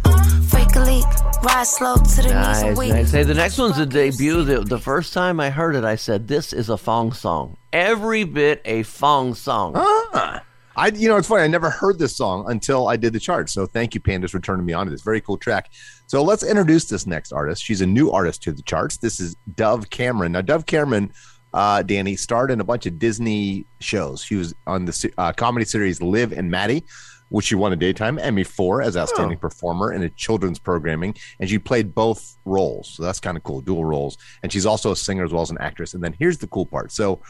Fake 0.49 0.75
a 0.75 0.79
leak, 0.81 1.05
ride 1.43 1.65
slow 1.67 1.95
to 1.95 2.15
the 2.17 2.23
knees 2.23 2.33
Nice, 2.33 2.63
and 2.63 2.77
weak. 2.77 2.93
nice. 2.93 3.11
Hey, 3.11 3.23
the 3.23 3.33
next 3.33 3.57
one's 3.57 3.77
a 3.77 3.85
debut. 3.85 4.43
The, 4.43 4.61
the 4.61 4.79
first 4.79 5.13
time 5.13 5.39
I 5.39 5.49
heard 5.49 5.75
it, 5.75 5.83
I 5.83 5.95
said, 5.95 6.27
"This 6.27 6.53
is 6.53 6.69
a 6.69 6.77
Fong 6.77 7.13
song. 7.13 7.57
Every 7.71 8.23
bit 8.23 8.61
a 8.65 8.83
Fong 8.83 9.33
song." 9.35 9.73
Ah. 9.75 10.41
I, 10.77 10.89
you 10.89 11.09
know, 11.09 11.17
it's 11.17 11.27
funny. 11.27 11.41
I 11.41 11.47
never 11.47 11.71
heard 11.71 11.97
this 11.97 12.15
song 12.15 12.45
until 12.51 12.87
I 12.87 12.97
did 12.97 13.11
the 13.11 13.19
chart. 13.19 13.49
So 13.49 13.65
thank 13.65 13.95
you, 13.95 13.99
Pandas, 13.99 14.29
for 14.29 14.39
turning 14.39 14.63
me 14.63 14.73
on 14.73 14.85
to 14.85 14.91
this 14.91 15.01
very 15.01 15.19
cool 15.19 15.37
track. 15.37 15.71
So 16.05 16.21
let's 16.21 16.43
introduce 16.43 16.85
this 16.85 17.07
next 17.07 17.31
artist. 17.31 17.63
She's 17.63 17.81
a 17.81 17.87
new 17.87 18.11
artist 18.11 18.43
to 18.43 18.51
the 18.51 18.61
charts. 18.61 18.97
This 18.97 19.19
is 19.19 19.35
Dove 19.55 19.89
Cameron. 19.89 20.33
Now, 20.33 20.41
Dove 20.41 20.67
Cameron, 20.67 21.11
uh, 21.51 21.81
Danny, 21.81 22.15
starred 22.15 22.51
in 22.51 22.61
a 22.61 22.63
bunch 22.63 22.85
of 22.85 22.99
Disney 22.99 23.65
shows. 23.79 24.21
She 24.21 24.35
was 24.35 24.53
on 24.67 24.85
the 24.85 25.11
uh, 25.17 25.33
comedy 25.33 25.65
series 25.65 25.99
Liv 25.99 26.31
and 26.31 26.51
Maddie, 26.51 26.83
which 27.29 27.45
she 27.45 27.55
won 27.55 27.73
a 27.73 27.75
daytime 27.75 28.19
Emmy 28.19 28.43
for 28.43 28.83
as 28.83 28.95
outstanding 28.95 29.39
performer 29.39 29.93
in 29.93 30.03
a 30.03 30.09
children's 30.11 30.59
programming, 30.59 31.15
and 31.39 31.49
she 31.49 31.57
played 31.57 31.95
both 31.95 32.37
roles. 32.45 32.89
So 32.89 33.01
that's 33.01 33.19
kind 33.19 33.35
of 33.35 33.41
cool, 33.41 33.61
dual 33.61 33.83
roles. 33.83 34.19
And 34.43 34.53
she's 34.53 34.67
also 34.67 34.91
a 34.91 34.95
singer 34.95 35.25
as 35.25 35.33
well 35.33 35.41
as 35.41 35.49
an 35.49 35.57
actress. 35.59 35.95
And 35.95 36.03
then 36.03 36.15
here's 36.19 36.37
the 36.37 36.47
cool 36.47 36.67
part. 36.67 36.91
So 36.91 37.21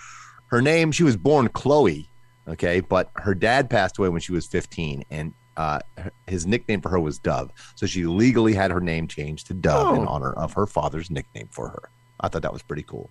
her 0.48 0.62
name, 0.62 0.92
she 0.92 1.04
was 1.04 1.16
born 1.16 1.48
Chloe, 1.48 2.10
okay, 2.48 2.80
but 2.80 3.12
her 3.16 3.34
dad 3.36 3.70
passed 3.70 3.98
away 3.98 4.10
when 4.10 4.22
she 4.22 4.32
was 4.32 4.46
15, 4.48 5.04
and 5.12 5.34
uh, 5.58 5.80
his 6.28 6.46
nickname 6.46 6.82
for 6.82 6.90
her 6.90 7.00
was 7.00 7.18
Dove. 7.20 7.52
So 7.76 7.86
she 7.88 8.06
legally 8.06 8.54
had 8.54 8.70
her 8.72 8.80
name 8.82 9.08
changed 9.08 9.48
to 9.48 9.54
Dove 9.54 9.96
in 9.98 10.04
Oh. 10.04 10.08
honor 10.08 10.34
of 10.34 10.54
her 10.54 10.68
father's 10.68 11.10
nickname 11.10 11.50
for 11.52 11.70
her. 11.70 11.90
I 12.20 12.28
thought 12.30 12.42
that 12.44 12.54
was 12.54 12.62
pretty 12.62 12.84
cool. 12.84 13.10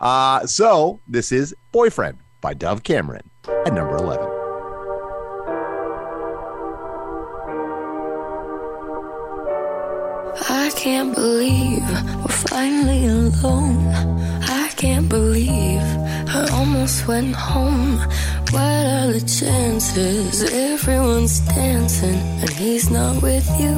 Uh, 0.00 0.46
so 0.46 1.00
this 1.08 1.30
is 1.32 1.54
Boyfriend 1.72 2.18
by 2.40 2.54
Dove 2.54 2.82
Cameron 2.82 3.28
at 3.66 3.72
number 3.74 3.96
11. 3.96 4.28
I 10.46 10.70
can't 10.76 11.14
believe 11.14 11.82
we're 12.22 12.28
finally 12.28 13.06
alone. 13.06 13.86
I 14.42 14.63
can't 14.84 15.08
believe 15.08 15.86
I 16.38 16.46
almost 16.52 17.08
went 17.08 17.34
home. 17.34 17.96
What 18.54 18.82
are 18.94 19.08
the 19.16 19.24
chances? 19.40 20.34
Everyone's 20.72 21.40
dancing 21.56 22.20
and 22.42 22.50
he's 22.50 22.90
not 22.90 23.14
with 23.22 23.48
you. 23.62 23.76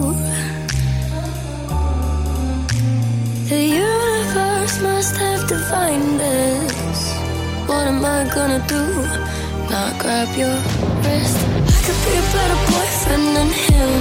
The 3.52 3.62
universe 3.88 4.76
must 4.82 5.14
have 5.24 5.42
divined 5.46 6.18
this. 6.18 6.98
What 7.68 7.86
am 7.92 8.04
I 8.04 8.20
gonna 8.36 8.62
do? 8.76 8.84
Not 9.70 9.92
grab 10.02 10.30
your 10.42 10.58
wrist. 11.02 11.38
I 11.74 11.78
could 11.84 12.00
be 12.06 12.14
a 12.22 12.26
better 12.34 12.60
boyfriend 12.70 13.26
than 13.36 13.50
him. 13.68 13.92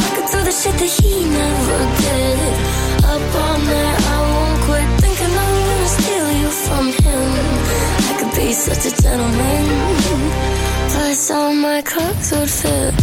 I 0.00 0.06
could 0.14 0.28
do 0.34 0.40
the 0.48 0.54
shit 0.60 0.76
that 0.82 0.92
he 0.98 1.14
never 1.40 1.80
did. 2.04 2.40
Up 3.12 3.24
all 3.42 3.58
night, 3.72 4.00
I 4.14 4.35
from 6.66 6.86
him. 6.92 7.28
I 8.10 8.16
could 8.18 8.34
be 8.34 8.52
such 8.52 8.92
a 8.92 9.02
gentleman. 9.02 9.64
Plus, 10.90 11.30
all 11.30 11.52
my 11.54 11.82
clothes 11.82 12.32
would 12.32 12.50
fit. 12.50 12.94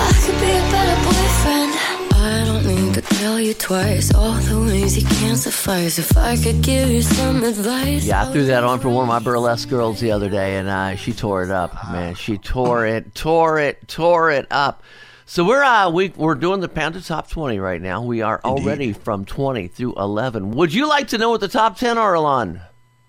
I 0.00 0.12
could 0.24 0.38
be 0.40 0.50
a 0.50 0.64
better 0.74 0.98
boyfriend. 1.06 1.72
I 2.20 2.44
don't 2.46 2.66
need 2.66 2.94
to 2.94 3.00
tell 3.02 3.40
you 3.40 3.54
twice 3.54 4.14
all 4.14 4.32
the 4.32 4.58
ways 4.60 4.96
you 5.00 5.06
can't 5.06 5.38
suffice. 5.38 5.98
If 5.98 6.16
I 6.16 6.36
could 6.36 6.62
give 6.62 6.88
you 6.90 7.02
some 7.02 7.42
advice, 7.44 8.04
Yeah, 8.04 8.22
I 8.26 8.32
threw 8.32 8.46
that 8.46 8.64
on 8.64 8.80
for 8.80 8.88
one 8.88 9.04
of 9.04 9.08
my 9.08 9.18
burlesque 9.18 9.68
girls 9.68 10.00
the 10.00 10.12
other 10.12 10.28
day, 10.28 10.56
and 10.56 10.68
uh, 10.68 10.96
she 10.96 11.12
tore 11.12 11.42
it 11.44 11.50
up. 11.50 11.74
Man, 11.90 12.14
she 12.14 12.38
tore 12.38 12.86
it, 12.86 13.14
tore 13.14 13.58
it, 13.58 13.86
tore 13.88 14.30
it 14.30 14.46
up. 14.50 14.82
So 15.30 15.44
we're 15.44 15.62
uh, 15.62 15.90
we 15.90 16.08
we're 16.16 16.36
doing 16.36 16.60
the 16.60 16.70
Panda 16.70 17.02
Top 17.02 17.28
20 17.28 17.58
right 17.58 17.82
now. 17.82 18.02
We 18.02 18.22
are 18.22 18.40
already 18.46 18.94
from 18.94 19.26
20 19.26 19.68
through 19.68 19.94
11. 19.96 20.52
Would 20.52 20.72
you 20.72 20.88
like 20.88 21.08
to 21.08 21.18
know 21.18 21.28
what 21.28 21.42
the 21.42 21.48
top 21.48 21.76
10 21.76 21.98
are, 21.98 22.14
Alon? 22.14 22.62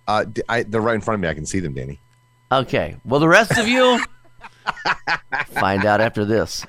Uh, 0.05 0.25
d- 0.25 0.41
I, 0.49 0.63
they're 0.63 0.81
right 0.81 0.95
in 0.95 1.01
front 1.01 1.15
of 1.15 1.21
me. 1.21 1.29
I 1.29 1.33
can 1.33 1.45
see 1.45 1.61
them, 1.61 1.73
Danny. 1.73 2.01
Okay. 2.51 2.97
Well, 3.05 3.21
the 3.21 3.29
rest 3.29 3.57
of 3.57 3.69
you 3.69 4.03
find 5.51 5.85
out 5.85 6.01
after 6.01 6.25
this. 6.25 6.65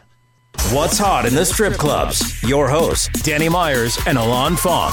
What's 0.71 0.99
hot 0.99 1.27
in 1.27 1.35
the 1.35 1.45
strip 1.45 1.73
clubs? 1.73 2.41
Your 2.45 2.69
hosts, 2.69 3.09
Danny 3.25 3.49
Myers 3.49 3.99
and 4.07 4.19
Alon 4.19 4.55
Fong. 4.55 4.93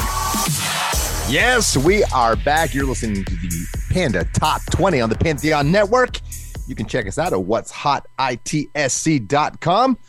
Yes, 1.32 1.78
we 1.78 2.04
are 2.06 2.36
back. 2.36 2.74
You're 2.74 2.88
listening 2.88 3.24
to 3.26 3.36
the 3.36 3.68
Panda 3.92 4.26
Top 4.34 4.62
20 4.72 5.02
on 5.02 5.10
the 5.10 5.18
Pantheon 5.18 5.72
Network. 5.72 6.20
You 6.66 6.74
can 6.74 6.88
check 6.88 7.06
us 7.06 7.20
out 7.20 7.32
at 7.32 7.44
what's 7.44 7.70
hot 7.70 8.08
itsc.com 8.18 10.00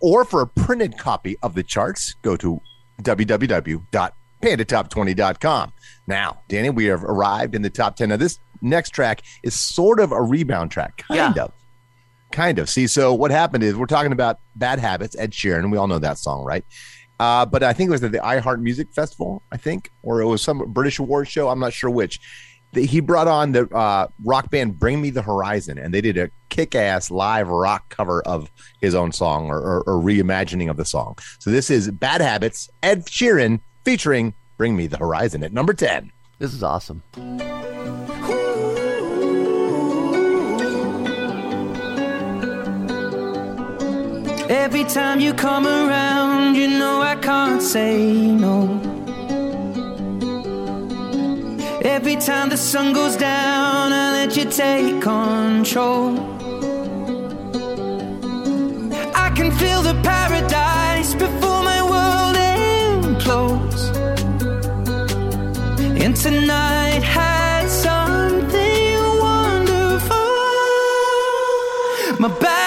or 0.00 0.24
for 0.24 0.40
a 0.42 0.46
printed 0.46 0.98
copy 0.98 1.36
of 1.42 1.54
the 1.54 1.62
charts, 1.62 2.14
go 2.22 2.36
to 2.36 2.60
www.pandatop20.com. 3.02 5.72
Now, 6.06 6.38
Danny, 6.48 6.70
we 6.70 6.84
have 6.86 7.04
arrived 7.04 7.54
in 7.54 7.62
the 7.62 7.70
top 7.70 7.96
10. 7.96 8.08
Now, 8.10 8.16
this 8.16 8.38
next 8.62 8.90
track 8.90 9.22
is 9.42 9.54
sort 9.54 10.00
of 10.00 10.12
a 10.12 10.22
rebound 10.22 10.70
track, 10.70 11.04
kind 11.08 11.36
Yeah. 11.36 11.44
of. 11.44 11.52
Kind 12.30 12.58
of. 12.58 12.68
See, 12.68 12.86
so 12.86 13.14
what 13.14 13.30
happened 13.30 13.64
is 13.64 13.74
we're 13.74 13.86
talking 13.86 14.12
about 14.12 14.38
Bad 14.54 14.78
Habits, 14.78 15.16
Ed 15.18 15.32
Sheeran. 15.32 15.70
We 15.70 15.78
all 15.78 15.86
know 15.86 15.98
that 15.98 16.18
song, 16.18 16.44
right? 16.44 16.64
Uh, 17.18 17.46
but 17.46 17.62
I 17.62 17.72
think 17.72 17.88
it 17.88 17.90
was 17.90 18.04
at 18.04 18.12
the 18.12 18.18
iHeart 18.18 18.60
Music 18.60 18.92
Festival, 18.92 19.42
I 19.50 19.56
think, 19.56 19.90
or 20.02 20.20
it 20.20 20.26
was 20.26 20.42
some 20.42 20.58
British 20.72 20.98
award 20.98 21.26
show. 21.28 21.48
I'm 21.48 21.58
not 21.58 21.72
sure 21.72 21.90
which. 21.90 22.20
The- 22.72 22.84
He 22.86 23.00
brought 23.00 23.28
on 23.28 23.52
the 23.52 23.68
uh, 23.74 24.08
rock 24.24 24.50
band 24.50 24.78
Bring 24.78 25.00
Me 25.00 25.10
the 25.10 25.22
Horizon, 25.22 25.78
and 25.78 25.92
they 25.92 26.00
did 26.00 26.16
a 26.18 26.30
kick-ass 26.48 27.10
live 27.10 27.48
rock 27.48 27.88
cover 27.88 28.22
of 28.22 28.50
his 28.80 28.94
own 28.94 29.12
song 29.12 29.48
or, 29.50 29.58
or, 29.58 29.82
or 29.82 30.02
reimagining 30.02 30.68
of 30.70 30.76
the 30.76 30.84
song. 30.84 31.16
So 31.38 31.50
this 31.50 31.70
is 31.70 31.90
Bad 31.90 32.20
Habits, 32.20 32.68
Ed 32.82 33.06
Sheeran 33.06 33.60
featuring 33.84 34.34
Bring 34.56 34.76
Me 34.76 34.86
the 34.86 34.98
Horizon 34.98 35.42
at 35.44 35.52
number 35.52 35.72
10. 35.74 36.12
This 36.38 36.52
is 36.54 36.62
awesome. 36.62 37.02
Every 44.50 44.84
time 44.84 45.20
you 45.20 45.34
come 45.34 45.66
around, 45.66 46.54
you 46.54 46.68
know 46.68 47.00
I 47.02 47.16
can't 47.16 47.60
say 47.62 48.12
no. 48.26 48.80
Every 51.88 52.16
time 52.16 52.50
the 52.50 52.56
sun 52.58 52.92
goes 52.92 53.16
down, 53.16 53.94
I 53.94 54.12
let 54.12 54.36
you 54.36 54.44
take 54.44 55.00
control. 55.00 56.18
I 59.14 59.32
can 59.34 59.50
feel 59.52 59.80
the 59.80 59.98
paradise 60.02 61.14
before 61.14 61.62
my 61.70 61.80
world 61.92 62.36
implodes. 62.36 63.80
And 66.04 66.14
tonight 66.14 67.02
has 67.02 67.72
something 67.72 69.00
wonderful. 69.26 70.16
My 72.20 72.28
bad 72.38 72.57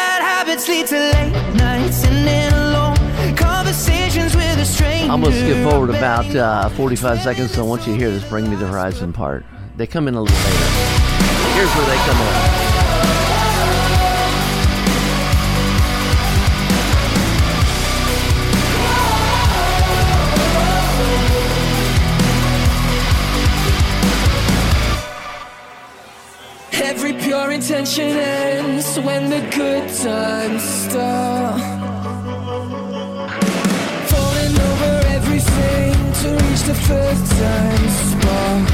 I'm 5.12 5.19
going 5.19 5.34
to 5.34 5.39
skip 5.39 5.69
forward 5.69 5.89
about 5.89 6.34
uh, 6.34 6.69
45 6.69 7.21
seconds, 7.21 7.52
so 7.52 7.65
I 7.65 7.67
want 7.67 7.86
you 7.86 7.91
to 7.91 8.00
hear 8.00 8.10
this 8.10 8.24
Bring 8.30 8.50
Me 8.50 8.56
the 8.56 8.65
Horizon 8.65 9.12
part. 9.12 9.43
They 9.76 9.86
come 9.86 10.08
in 10.08 10.15
a 10.15 10.21
little 10.21 10.38
later. 10.38 10.58
Here's 11.52 11.69
where 11.76 11.86
they 11.86 11.97
come 11.97 12.17
in. 12.21 12.36
Every 26.86 27.13
pure 27.21 27.52
intention 27.52 28.15
ends 28.15 28.97
when 29.02 29.30
the 29.30 29.41
good 29.54 29.93
times 29.93 30.63
start. 30.63 31.40
To 36.62 36.67
the 36.67 36.74
first 36.76 37.32
time 37.32 37.89
spark. 37.89 38.69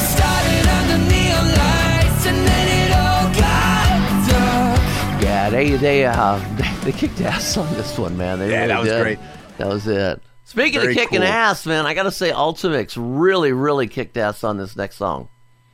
Started 0.00 0.66
under 0.68 0.98
neon 1.10 1.46
lights 1.48 2.26
and 2.26 2.38
then 2.46 2.68
it 2.68 2.92
all 2.96 3.28
got 3.34 4.28
dark. 4.30 5.22
Yeah, 5.22 5.50
they 5.50 5.70
they 5.76 6.04
uh 6.06 6.38
they, 6.56 6.90
they 6.90 6.98
kicked 6.98 7.20
ass 7.20 7.56
on 7.56 7.72
this 7.74 7.98
one, 7.98 8.16
man. 8.16 8.38
They 8.38 8.50
Yeah, 8.50 8.60
really 8.62 8.68
that 8.68 8.80
was 8.80 8.88
did. 8.88 9.02
great. 9.02 9.18
That 9.58 9.68
was 9.68 9.86
it. 9.86 10.22
Speaking 10.44 10.80
Very 10.80 10.92
of 10.92 10.98
kicking 10.98 11.18
cool. 11.20 11.28
ass, 11.28 11.66
man, 11.66 11.86
I 11.86 11.94
gotta 11.94 12.12
say 12.12 12.30
Ultimix 12.30 12.94
really, 12.96 13.52
really 13.52 13.88
kicked 13.88 14.16
ass 14.16 14.44
on 14.44 14.56
this 14.58 14.76
next 14.76 14.96
song. 14.96 15.28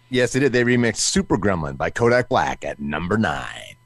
Yes, 0.09 0.33
they 0.33 0.41
did. 0.41 0.53
They 0.53 0.65
remixed 0.65 0.97
Super 0.99 1.37
Gremlin 1.39 1.77
by 1.77 1.91
Kodak 1.91 2.29
Black 2.29 2.65
at 2.65 2.81
number 2.81 3.17
nine. 3.19 3.77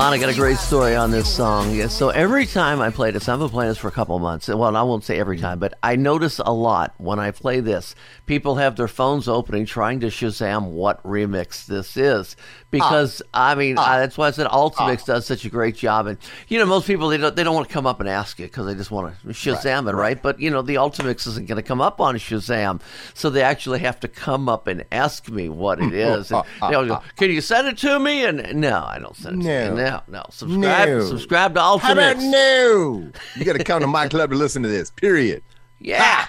I 0.00 0.16
put 0.16 0.20
got 0.22 0.30
a 0.30 0.34
great 0.34 0.56
story 0.56 0.96
on 0.96 1.10
this 1.10 1.28
song. 1.28 1.74
Yeah, 1.74 1.88
so 1.88 2.08
every 2.08 2.46
time 2.46 2.80
I 2.80 2.88
play 2.88 3.10
this, 3.10 3.28
I've 3.28 3.38
been 3.38 3.50
playing 3.50 3.68
this 3.68 3.76
for 3.76 3.88
a 3.88 3.92
couple 3.92 4.18
months. 4.18 4.48
Well, 4.48 4.74
I 4.74 4.82
won't 4.82 5.04
say 5.04 5.18
every 5.18 5.36
time, 5.36 5.58
but 5.58 5.74
I 5.82 5.96
notice 5.96 6.38
a 6.38 6.54
lot 6.54 6.94
when 6.96 7.18
I 7.18 7.32
play 7.32 7.60
this. 7.60 7.94
People 8.24 8.54
have 8.54 8.76
their 8.76 8.88
phones 8.88 9.28
opening, 9.28 9.66
trying 9.66 10.00
to 10.00 10.06
Shazam 10.06 10.70
what 10.70 11.02
remix 11.02 11.66
this 11.66 11.98
is. 11.98 12.34
Because 12.70 13.20
I 13.34 13.54
mean, 13.56 13.76
ah. 13.76 13.92
I, 13.92 13.98
that's 13.98 14.16
why 14.16 14.28
I 14.28 14.30
said 14.30 14.46
Ultimix 14.46 15.02
ah. 15.02 15.04
does 15.06 15.26
such 15.26 15.44
a 15.44 15.50
great 15.50 15.76
job. 15.76 16.06
And 16.06 16.16
you 16.48 16.58
know, 16.58 16.64
most 16.64 16.86
people 16.86 17.08
they 17.08 17.18
don't 17.18 17.36
they 17.36 17.44
don't 17.44 17.54
want 17.54 17.68
to 17.68 17.72
come 17.72 17.86
up 17.86 18.00
and 18.00 18.08
ask 18.08 18.38
you 18.38 18.46
because 18.46 18.66
they 18.66 18.74
just 18.74 18.90
want 18.90 19.14
to 19.20 19.28
Shazam 19.28 19.86
it, 19.86 19.94
right? 19.94 20.20
But 20.20 20.40
you 20.40 20.50
know, 20.50 20.62
the 20.62 20.76
Ultimix 20.76 21.26
isn't 21.26 21.46
going 21.46 21.56
to 21.56 21.62
come 21.62 21.82
up 21.82 22.00
on 22.00 22.14
Shazam, 22.16 22.80
so 23.12 23.28
they 23.28 23.42
actually 23.42 23.80
have 23.80 24.00
to 24.00 24.08
come 24.08 24.48
up 24.48 24.66
and 24.66 24.84
ask 24.92 25.28
me 25.28 25.50
what 25.50 25.78
it 25.78 25.92
is. 25.92 26.30
And 26.30 26.42
ah, 26.62 26.70
they'll 26.70 26.86
go, 26.86 27.02
"Can 27.16 27.30
you 27.30 27.42
send 27.42 27.68
it 27.68 27.76
to 27.78 27.98
me?" 27.98 28.24
And 28.24 28.54
no, 28.60 28.82
I 28.82 28.98
don't 28.98 29.16
send 29.16 29.42
it 29.44 29.68
to 29.68 29.74
No. 29.74 29.89
No, 29.90 30.02
no. 30.06 30.24
Subscribe, 30.30 30.88
No. 30.88 31.04
subscribe 31.06 31.54
to 31.54 31.60
How 31.60 31.92
about 31.92 32.18
no? 32.18 33.10
You 33.36 33.44
got 33.44 33.56
to 33.56 33.64
come 33.64 33.80
to 33.80 33.86
my 33.86 34.08
club 34.08 34.30
to 34.30 34.36
listen 34.36 34.62
to 34.62 34.68
this. 34.68 34.90
Period. 34.90 35.42
Yeah. 35.80 36.28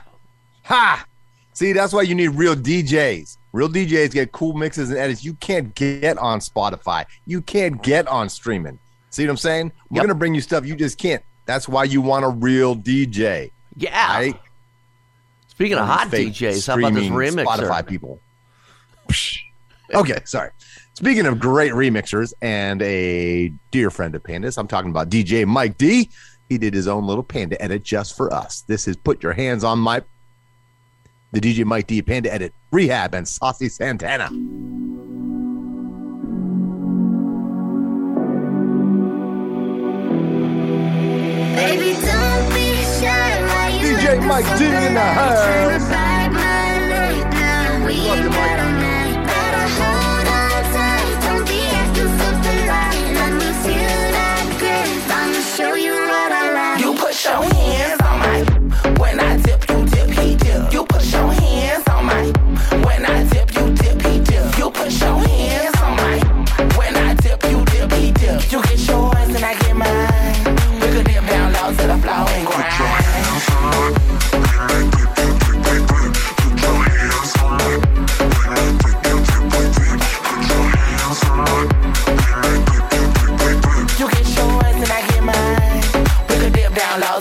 Ha! 0.64 1.06
See, 1.54 1.74
that's 1.74 1.94
why 1.94 2.02
you 2.02 2.16
need 2.16 2.30
real 2.30 2.56
DJs. 2.56 3.38
Real 3.52 3.70
DJs 3.70 4.14
get 4.14 4.32
cool 4.32 4.54
mixes 4.54 4.90
and 4.90 4.98
edits 4.98 5.24
you 5.24 5.34
can't 5.36 5.76
get 5.76 6.18
on 6.18 6.40
Spotify. 6.40 7.06
You 7.26 7.42
can't 7.42 7.84
get 7.84 8.08
on 8.08 8.30
streaming. 8.30 8.80
See 9.10 9.24
what 9.26 9.32
I'm 9.32 9.38
saying? 9.38 9.74
We're 9.90 10.02
gonna 10.02 10.16
bring 10.16 10.34
you 10.34 10.42
stuff 10.42 10.66
you 10.66 10.76
just 10.76 10.98
can't. 10.98 11.22
That's 11.46 11.68
why 11.68 11.84
you 11.84 12.02
want 12.02 12.24
a 12.24 12.30
real 12.30 12.76
DJ. 12.76 13.52
Yeah. 13.76 14.14
Right? 14.14 14.40
Speaking 15.50 15.78
of 15.78 15.86
hot 15.86 16.08
DJs, 16.08 16.66
how 16.66 16.80
about 16.80 16.94
this 16.94 17.08
remixer? 17.10 17.46
Spotify 17.46 17.86
people. 17.86 18.20
Okay, 19.94 20.20
sorry. 20.24 20.52
Speaking 20.94 21.26
of 21.26 21.40
great 21.40 21.72
remixers 21.72 22.34
and 22.42 22.82
a 22.82 23.52
dear 23.72 23.90
friend 23.90 24.14
of 24.14 24.24
Pandas, 24.24 24.58
I'm 24.58 24.68
talking 24.68 24.92
about 24.92 25.10
DJ 25.10 25.46
Mike 25.48 25.78
D. 25.78 26.10
He 26.50 26.58
did 26.58 26.74
his 26.74 26.88
own 26.88 27.08
little 27.08 27.24
Panda 27.24 27.60
edit 27.62 27.84
just 27.84 28.18
for 28.18 28.32
us. 28.34 28.62
This 28.68 28.90
is 28.90 28.98
Put 28.98 29.24
Your 29.24 29.32
Hands 29.32 29.64
on 29.64 29.80
My. 29.80 30.04
The 31.32 31.40
DJ 31.40 31.64
Mike 31.64 31.88
D 31.88 32.02
Panda 32.02 32.32
edit, 32.34 32.54
Rehab, 32.72 33.16
and 33.16 33.26
Saucy 33.26 33.70
Santana. 33.70 34.30
Baby, 41.56 41.94
don't 42.02 42.50
be 42.54 42.76
shy. 43.00 43.42
Why 43.48 43.80
you 43.82 43.96
DJ 43.96 44.28
Mike 44.28 44.60
D 44.60 44.66
in 44.66 44.94
the 44.94 45.00
house. 45.00 46.01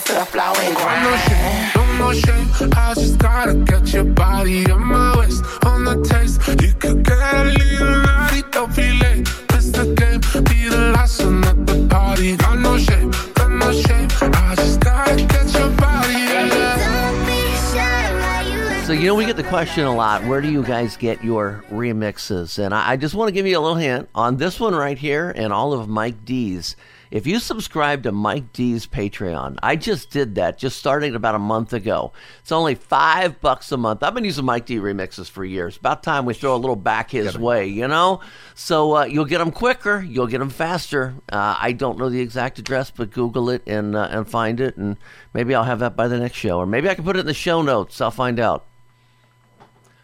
To 0.04 0.12
the 0.14 0.24
floor 0.24 0.54
and 0.58 0.76
grind. 0.76 1.02
No 1.04 1.16
shame, 1.16 1.70
no 1.76 2.04
more 2.04 2.14
shame. 2.14 2.72
I 2.74 2.94
just 2.94 3.18
gotta 3.18 3.54
get 3.54 3.92
your 3.92 4.04
body 4.04 4.70
on 4.70 4.84
my 4.84 5.18
waist. 5.18 5.42
On 5.64 5.84
the 5.84 6.02
taste, 6.08 6.40
you 6.62 6.72
could 6.74 7.02
get 7.04 7.18
a 7.18 7.44
little 7.44 8.02
naughty, 8.02 8.42
don't 8.50 8.74
be 8.74 8.92
late. 9.00 9.28
Miss 9.52 9.70
the 9.70 9.84
game, 9.94 10.20
be 10.44 10.68
the 10.68 10.92
last 10.94 11.22
one 11.22 11.44
at 11.44 11.66
the 11.66 11.86
party. 11.88 12.36
Got 12.36 12.58
no 12.58 12.78
shame, 12.78 13.10
got 13.34 13.50
no 13.50 13.72
shame. 13.72 14.08
I 14.22 14.54
just 14.56 14.80
gotta 14.80 15.16
get 15.16 15.52
your 15.54 15.70
body. 15.70 16.12
Yeah. 16.12 17.12
Don't 17.12 17.26
be 17.26 17.40
shy 17.72 18.12
while 18.20 18.78
you 18.78 18.84
So 18.86 18.92
you 18.92 19.06
know 19.08 19.14
we 19.14 19.26
get 19.26 19.36
the 19.36 19.44
question 19.44 19.84
a 19.84 19.94
lot. 19.94 20.24
Where 20.24 20.40
do 20.40 20.50
you 20.50 20.62
guys 20.62 20.96
get 20.96 21.22
your 21.22 21.64
remixes? 21.70 22.58
And 22.58 22.74
I, 22.74 22.92
I 22.92 22.96
just 22.96 23.14
want 23.14 23.28
to 23.28 23.32
give 23.32 23.46
you 23.46 23.58
a 23.58 23.60
little 23.60 23.76
hint 23.76 24.08
on 24.14 24.36
this 24.36 24.58
one 24.58 24.74
right 24.74 24.98
here 24.98 25.30
and 25.30 25.52
all 25.52 25.72
of 25.72 25.88
Mike 25.88 26.24
D's. 26.24 26.76
If 27.11 27.27
you 27.27 27.40
subscribe 27.40 28.05
to 28.05 28.12
Mike 28.12 28.53
D's 28.53 28.87
Patreon, 28.87 29.59
I 29.64 29.75
just 29.75 30.11
did 30.11 30.37
that, 30.37 30.59
just 30.59 30.79
starting 30.79 31.16
about 31.16 31.35
a 31.35 31.40
month 31.40 31.73
ago. 31.73 32.12
It's 32.40 32.53
only 32.53 32.77
five 32.77 33.40
bucks 33.40 33.73
a 33.73 33.77
month. 33.77 34.05
I've 34.05 34.14
been 34.14 34.25
using 34.25 34.44
Mike 34.44 34.66
D 34.66 34.77
remixes 34.77 35.29
for 35.29 35.44
years. 35.44 35.77
About 35.77 36.05
time 36.05 36.25
we 36.25 36.35
throw 36.35 36.55
a 36.55 36.57
little 36.57 36.77
back 36.77 37.11
his 37.11 37.37
way, 37.37 37.66
you 37.66 37.88
know. 37.88 38.20
So 38.55 38.99
uh, 38.99 39.05
you'll 39.07 39.25
get 39.25 39.38
them 39.38 39.51
quicker, 39.51 40.01
you'll 40.01 40.29
get 40.29 40.38
them 40.38 40.51
faster. 40.51 41.16
Uh, 41.33 41.57
I 41.59 41.73
don't 41.73 41.99
know 41.99 42.11
the 42.11 42.20
exact 42.20 42.61
address, 42.61 42.92
but 42.92 43.11
Google 43.11 43.51
it 43.51 43.62
and 43.66 43.96
uh, 43.96 44.07
and 44.11 44.29
find 44.29 44.61
it, 44.61 44.77
and 44.77 44.96
maybe 45.35 45.53
I'll 45.53 45.64
have 45.64 45.81
that 45.81 45.96
by 45.96 46.07
the 46.07 46.18
next 46.18 46.37
show, 46.37 46.59
or 46.59 46.66
maybe 46.66 46.88
I 46.88 46.94
can 46.94 47.03
put 47.03 47.16
it 47.16 47.20
in 47.20 47.27
the 47.27 47.35
show 47.35 47.61
notes. 47.61 48.01
I'll 48.01 48.12
find 48.12 48.38
out. 48.38 48.66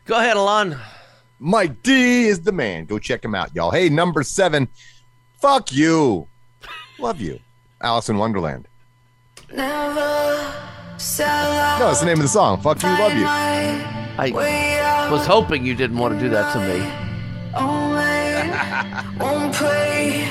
Go 0.06 0.18
ahead, 0.18 0.36
Alon. 0.36 0.76
Mike 1.38 1.84
D 1.84 2.26
is 2.26 2.40
the 2.40 2.52
man. 2.52 2.86
Go 2.86 2.98
check 2.98 3.24
him 3.24 3.34
out, 3.36 3.54
y'all. 3.54 3.70
Hey, 3.70 3.88
number 3.88 4.24
seven. 4.24 4.68
Fuck 5.40 5.72
you. 5.72 6.26
Love 6.98 7.20
you. 7.20 7.38
Alice 7.80 8.08
in 8.08 8.16
Wonderland. 8.16 8.68
Never 9.52 10.52
sell 10.96 11.28
out. 11.28 11.78
No, 11.78 11.90
it's 11.90 12.00
the 12.00 12.06
name 12.06 12.16
of 12.18 12.22
the 12.22 12.28
song. 12.28 12.60
Fuck 12.60 12.82
you, 12.82 12.88
love 12.88 13.14
you. 13.14 13.26
I 14.18 15.08
was 15.10 15.26
hoping 15.26 15.64
you 15.64 15.74
didn't 15.74 15.98
want 15.98 16.14
to 16.14 16.20
do 16.20 16.30
that 16.30 16.52
to 16.54 16.58
me. 16.60 16.80
Only 17.56 18.16
won't 19.18 19.54
play 19.54 20.26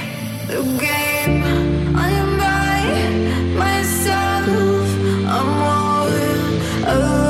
the 0.48 0.64
game. 0.80 1.96
I 1.96 2.10
am 2.10 2.38
by 2.38 3.58
myself. 3.58 4.48
I'm 5.28 5.50
all 5.62 6.08
alone. 6.98 7.25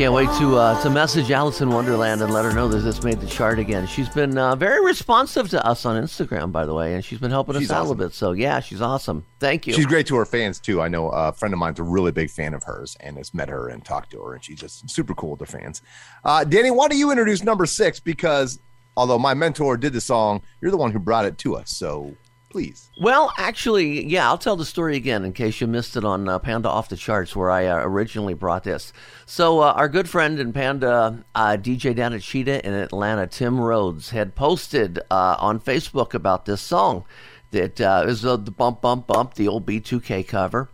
Can't 0.00 0.14
wait 0.14 0.30
to 0.38 0.56
uh, 0.56 0.82
to 0.82 0.88
message 0.88 1.30
Alice 1.30 1.60
in 1.60 1.68
Wonderland 1.68 2.22
and 2.22 2.32
let 2.32 2.42
her 2.46 2.54
know 2.54 2.66
that 2.68 2.78
this 2.78 3.02
made 3.02 3.20
the 3.20 3.26
chart 3.26 3.58
again. 3.58 3.86
She's 3.86 4.08
been 4.08 4.38
uh, 4.38 4.56
very 4.56 4.82
responsive 4.82 5.50
to 5.50 5.62
us 5.62 5.84
on 5.84 6.02
Instagram, 6.02 6.50
by 6.50 6.64
the 6.64 6.72
way, 6.72 6.94
and 6.94 7.04
she's 7.04 7.18
been 7.18 7.30
helping 7.30 7.58
She's 7.58 7.70
us 7.70 7.76
out 7.76 7.80
a 7.80 7.82
little 7.82 7.96
bit. 7.96 8.14
So 8.14 8.32
yeah, 8.32 8.60
she's 8.60 8.80
awesome. 8.80 9.26
Thank 9.40 9.66
you. 9.66 9.74
She's 9.74 9.84
great 9.84 10.06
to 10.06 10.16
her 10.16 10.24
fans 10.24 10.58
too. 10.58 10.80
I 10.80 10.88
know 10.88 11.10
a 11.10 11.34
friend 11.34 11.52
of 11.52 11.60
mine's 11.60 11.80
a 11.80 11.82
really 11.82 12.12
big 12.12 12.30
fan 12.30 12.54
of 12.54 12.62
hers 12.62 12.96
and 13.00 13.18
has 13.18 13.34
met 13.34 13.50
her 13.50 13.68
and 13.68 13.84
talked 13.84 14.10
to 14.12 14.22
her, 14.22 14.32
and 14.32 14.42
she's 14.42 14.58
just 14.58 14.88
super 14.88 15.12
cool 15.12 15.32
with 15.32 15.40
her 15.40 15.58
fans. 15.58 15.82
Uh, 16.24 16.44
Danny, 16.44 16.70
why 16.70 16.88
don't 16.88 16.96
you 16.96 17.10
introduce 17.10 17.44
number 17.44 17.66
six? 17.66 18.00
Because 18.00 18.58
although 18.96 19.18
my 19.18 19.34
mentor 19.34 19.76
did 19.76 19.92
the 19.92 20.00
song, 20.00 20.40
you're 20.62 20.70
the 20.70 20.78
one 20.78 20.92
who 20.92 20.98
brought 20.98 21.26
it 21.26 21.36
to 21.36 21.56
us. 21.56 21.76
So 21.76 22.16
please. 22.50 22.90
Well, 23.00 23.32
actually, 23.38 24.06
yeah, 24.06 24.28
I'll 24.28 24.36
tell 24.36 24.56
the 24.56 24.64
story 24.64 24.96
again 24.96 25.24
in 25.24 25.32
case 25.32 25.60
you 25.60 25.66
missed 25.66 25.96
it 25.96 26.04
on 26.04 26.28
uh, 26.28 26.38
Panda 26.38 26.68
Off 26.68 26.88
the 26.88 26.96
Charts, 26.96 27.34
where 27.34 27.50
I 27.50 27.66
uh, 27.66 27.76
originally 27.78 28.34
brought 28.34 28.64
this. 28.64 28.92
So, 29.24 29.60
uh, 29.60 29.72
our 29.76 29.88
good 29.88 30.08
friend 30.08 30.38
and 30.38 30.52
Panda 30.52 31.24
uh, 31.34 31.56
DJ 31.56 31.94
down 31.94 32.12
at 32.12 32.22
Cheetah 32.22 32.66
in 32.66 32.74
Atlanta, 32.74 33.26
Tim 33.26 33.60
Rhodes, 33.60 34.10
had 34.10 34.34
posted 34.34 34.98
uh, 35.10 35.36
on 35.38 35.60
Facebook 35.60 36.12
about 36.12 36.44
this 36.44 36.60
song 36.60 37.04
that 37.52 37.80
uh, 37.80 38.04
is 38.06 38.22
the 38.22 38.36
Bump 38.36 38.80
Bump 38.80 39.06
Bump, 39.06 39.34
the 39.34 39.48
old 39.48 39.66
B2K 39.66 40.26
cover. 40.26 40.68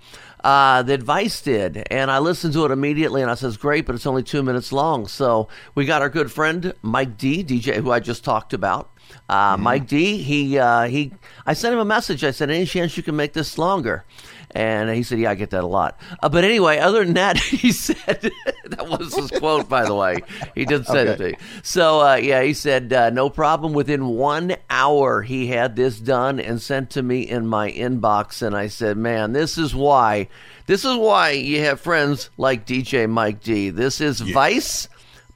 Uh, 0.44 0.80
that 0.82 1.02
Vice 1.02 1.42
did, 1.42 1.82
and 1.90 2.08
I 2.08 2.20
listened 2.20 2.52
to 2.52 2.64
it 2.64 2.70
immediately, 2.70 3.20
and 3.20 3.28
I 3.28 3.34
says, 3.34 3.56
"Great," 3.56 3.84
but 3.84 3.96
it's 3.96 4.06
only 4.06 4.22
two 4.22 4.44
minutes 4.44 4.70
long. 4.70 5.08
So 5.08 5.48
we 5.74 5.86
got 5.86 6.02
our 6.02 6.08
good 6.08 6.30
friend 6.30 6.72
Mike 6.82 7.18
D, 7.18 7.42
DJ, 7.42 7.76
who 7.82 7.90
I 7.90 7.98
just 7.98 8.22
talked 8.22 8.52
about. 8.52 8.90
Uh, 9.28 9.56
Mike 9.58 9.88
D, 9.88 10.18
he 10.18 10.58
uh, 10.58 10.84
he, 10.84 11.12
I 11.44 11.54
sent 11.54 11.74
him 11.74 11.80
a 11.80 11.84
message. 11.84 12.22
I 12.22 12.30
said, 12.30 12.48
"Any 12.50 12.64
chance 12.64 12.96
you 12.96 13.02
can 13.02 13.16
make 13.16 13.32
this 13.32 13.58
longer?" 13.58 14.04
And 14.52 14.88
he 14.88 15.02
said, 15.02 15.18
"Yeah, 15.18 15.30
I 15.30 15.34
get 15.34 15.50
that 15.50 15.64
a 15.64 15.66
lot." 15.66 15.98
Uh, 16.22 16.28
but 16.28 16.44
anyway, 16.44 16.78
other 16.78 17.04
than 17.04 17.14
that, 17.14 17.36
he 17.38 17.72
said 17.72 18.30
that 18.64 18.88
was 18.88 19.14
his 19.14 19.32
quote, 19.32 19.68
by 19.68 19.84
the 19.84 19.94
way. 19.94 20.18
He 20.54 20.64
did 20.64 20.86
say 20.86 21.04
that 21.04 21.18
to 21.18 21.24
me. 21.30 21.36
So 21.64 22.00
uh, 22.00 22.16
yeah, 22.16 22.42
he 22.42 22.54
said, 22.54 22.92
uh, 22.92 23.10
"No 23.10 23.28
problem." 23.28 23.72
Within 23.72 24.06
one 24.06 24.56
hour, 24.70 25.22
he 25.22 25.48
had 25.48 25.74
this 25.74 25.98
done 25.98 26.38
and 26.38 26.62
sent 26.62 26.90
to 26.90 27.02
me 27.02 27.22
in 27.22 27.48
my 27.48 27.70
inbox. 27.72 28.42
And 28.42 28.56
I 28.56 28.68
said, 28.68 28.96
"Man, 28.96 29.32
this 29.32 29.58
is 29.58 29.74
why." 29.74 30.28
This 30.66 30.84
is 30.84 30.96
why 30.96 31.30
you 31.30 31.60
have 31.62 31.80
friends 31.80 32.28
like 32.36 32.66
DJ 32.66 33.08
Mike 33.08 33.40
D. 33.40 33.70
This 33.70 34.00
is 34.00 34.18
Vice, 34.18 34.88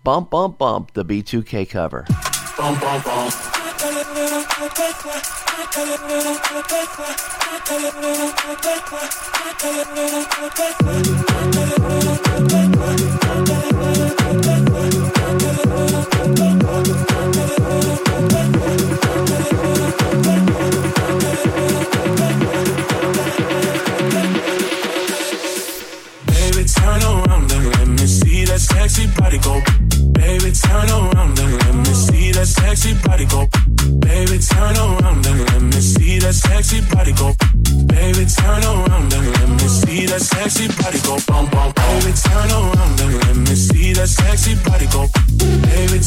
Bump 0.02 0.30
Bump 0.30 0.58
Bump, 0.58 0.92
the 0.94 1.04
B2K 1.04 1.70
cover. 1.70 2.04
Bum, 2.58 2.78
bum, 2.80 3.00
bum. 3.02 3.59
Baby, 26.26 26.64
turn 26.68 27.02
around 27.02 27.52
and 27.52 27.66
let 27.76 27.88
me 27.88 28.06
see 28.06 28.44
that 28.44 28.60
sexy 28.60 29.06
body 29.16 29.38
go. 29.38 29.62
Baby, 30.12 30.52
turn 30.52 30.90
around 30.90 31.38
and 31.38 31.52
let 31.60 31.74
me 31.74 31.89
that 32.40 32.48
sexy 32.48 32.94
body 33.04 33.26
go. 33.26 33.44
Baby, 34.00 34.38
turn 34.40 34.72
around 34.72 35.26
and 35.26 35.40
let 35.52 35.60
me 35.60 35.80
see 35.80 36.18
that 36.20 36.32
sexy 36.32 36.80
body 36.88 37.12
go. 37.12 37.36
Baby, 37.84 38.24
turn 38.24 38.64
around 38.64 39.12
and 39.12 39.26
let 39.36 39.48
me 39.60 39.68
see 39.68 40.06
that 40.06 40.22
sexy 40.24 40.68
body 40.80 41.00
go. 41.04 41.20
Bum, 41.28 41.44
bum, 41.52 41.68
Baby, 41.76 42.12
turn 42.16 42.48
around 42.48 42.96
and 43.00 43.12
let 43.20 43.36
me 43.36 43.54
see 43.54 43.92
that 43.92 44.08
sexy 44.08 44.56
body 44.64 44.88
go. 44.88 45.04
Baby, 45.68 45.99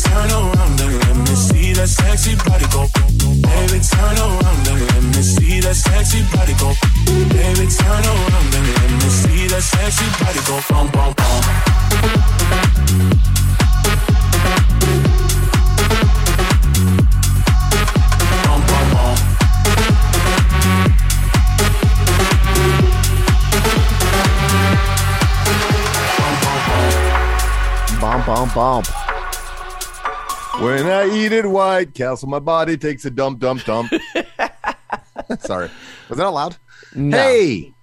When 30.63 30.87
I 30.87 31.09
eat 31.13 31.33
it 31.33 31.45
white, 31.45 31.93
Castle, 31.93 32.29
my 32.29 32.39
body 32.39 32.77
takes 32.77 33.03
a 33.03 33.11
dump, 33.11 33.39
dump, 33.39 33.65
dump. 33.65 33.91
Sorry. 35.39 35.69
Was 36.07 36.17
that 36.17 36.27
allowed? 36.27 36.55
No. 36.95 37.17
Hey! 37.17 37.73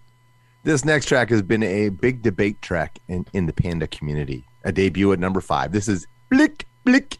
This 0.64 0.84
next 0.84 1.06
track 1.06 1.28
has 1.30 1.42
been 1.42 1.62
a 1.62 1.90
big 1.90 2.22
debate 2.22 2.62
track 2.62 2.98
in, 3.08 3.26
in 3.34 3.46
the 3.46 3.52
Panda 3.52 3.86
community. 3.86 4.46
A 4.64 4.72
debut 4.72 5.12
at 5.12 5.18
number 5.18 5.40
five. 5.40 5.72
This 5.72 5.88
is 5.88 6.06
Blick 6.30 6.66
Blick 6.84 7.18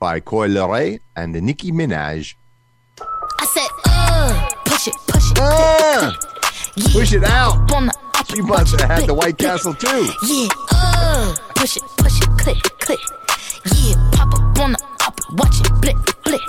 by 0.00 0.20
Coi 0.20 0.48
Leray 0.48 0.98
and 1.16 1.32
Nicki 1.32 1.70
Minaj. 1.70 2.34
I 3.00 3.46
said, 3.46 3.68
uh, 3.86 4.48
push 4.64 4.88
it, 4.88 4.94
push 5.06 5.30
it. 5.30 5.38
Ah! 5.40 6.18
Push 6.92 7.12
it 7.12 7.24
out. 7.24 7.70
On 7.72 7.86
the 7.86 8.24
She 8.34 8.42
must 8.42 8.80
have 8.80 8.90
had 8.90 9.06
the 9.06 9.14
White 9.14 9.38
Castle 9.38 9.74
too. 9.74 10.08
Yeah, 10.26 10.48
uh, 10.72 11.34
push 11.54 11.76
it, 11.76 11.82
push 11.98 12.20
it, 12.20 12.28
click, 12.38 12.62
click. 12.80 13.00
Yeah, 13.76 14.07
pop 14.18 14.34
up 14.34 14.58
on 14.58 14.72
the 14.72 14.80
up, 15.06 15.14
watch 15.32 15.60
it, 15.60 15.70
blip, 15.80 15.96
blip. 16.24 16.42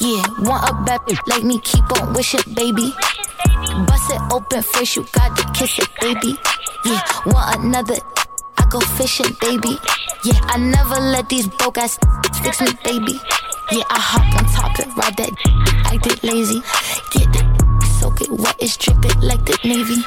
Yeah, 0.00 0.22
want 0.40 0.68
a 0.68 0.72
bad 0.84 1.00
bitch 1.06 1.22
like 1.26 1.44
me, 1.44 1.60
keep 1.60 1.84
on 2.00 2.12
wishing, 2.12 2.42
baby. 2.54 2.92
Bust 3.86 4.10
it 4.10 4.20
open 4.32 4.62
first, 4.62 4.96
you 4.96 5.06
got 5.12 5.36
to 5.36 5.44
kiss 5.52 5.78
it, 5.78 5.88
baby. 6.00 6.36
Yeah, 6.84 7.00
want 7.26 7.64
another. 7.64 7.96
I 8.58 8.66
go 8.68 8.80
fishing, 8.80 9.34
baby. 9.40 9.78
Yeah, 10.24 10.40
I 10.44 10.58
never 10.58 10.98
let 11.00 11.28
these 11.28 11.46
broke 11.46 11.78
ass 11.78 11.98
fix 12.42 12.60
me, 12.60 12.68
baby. 12.84 13.20
Yeah, 13.70 13.86
I 13.90 13.98
hop 13.98 14.26
on 14.38 14.44
top 14.52 14.78
and 14.80 14.96
ride 14.96 15.16
that 15.16 15.32
acted 15.86 16.22
lazy. 16.24 16.60
Get 17.12 17.32
the 17.32 17.42
soak 18.00 18.20
it 18.20 18.30
wet, 18.30 18.56
it's 18.58 18.76
dripping 18.76 19.20
like 19.20 19.44
the 19.44 19.56
Navy. 19.64 20.02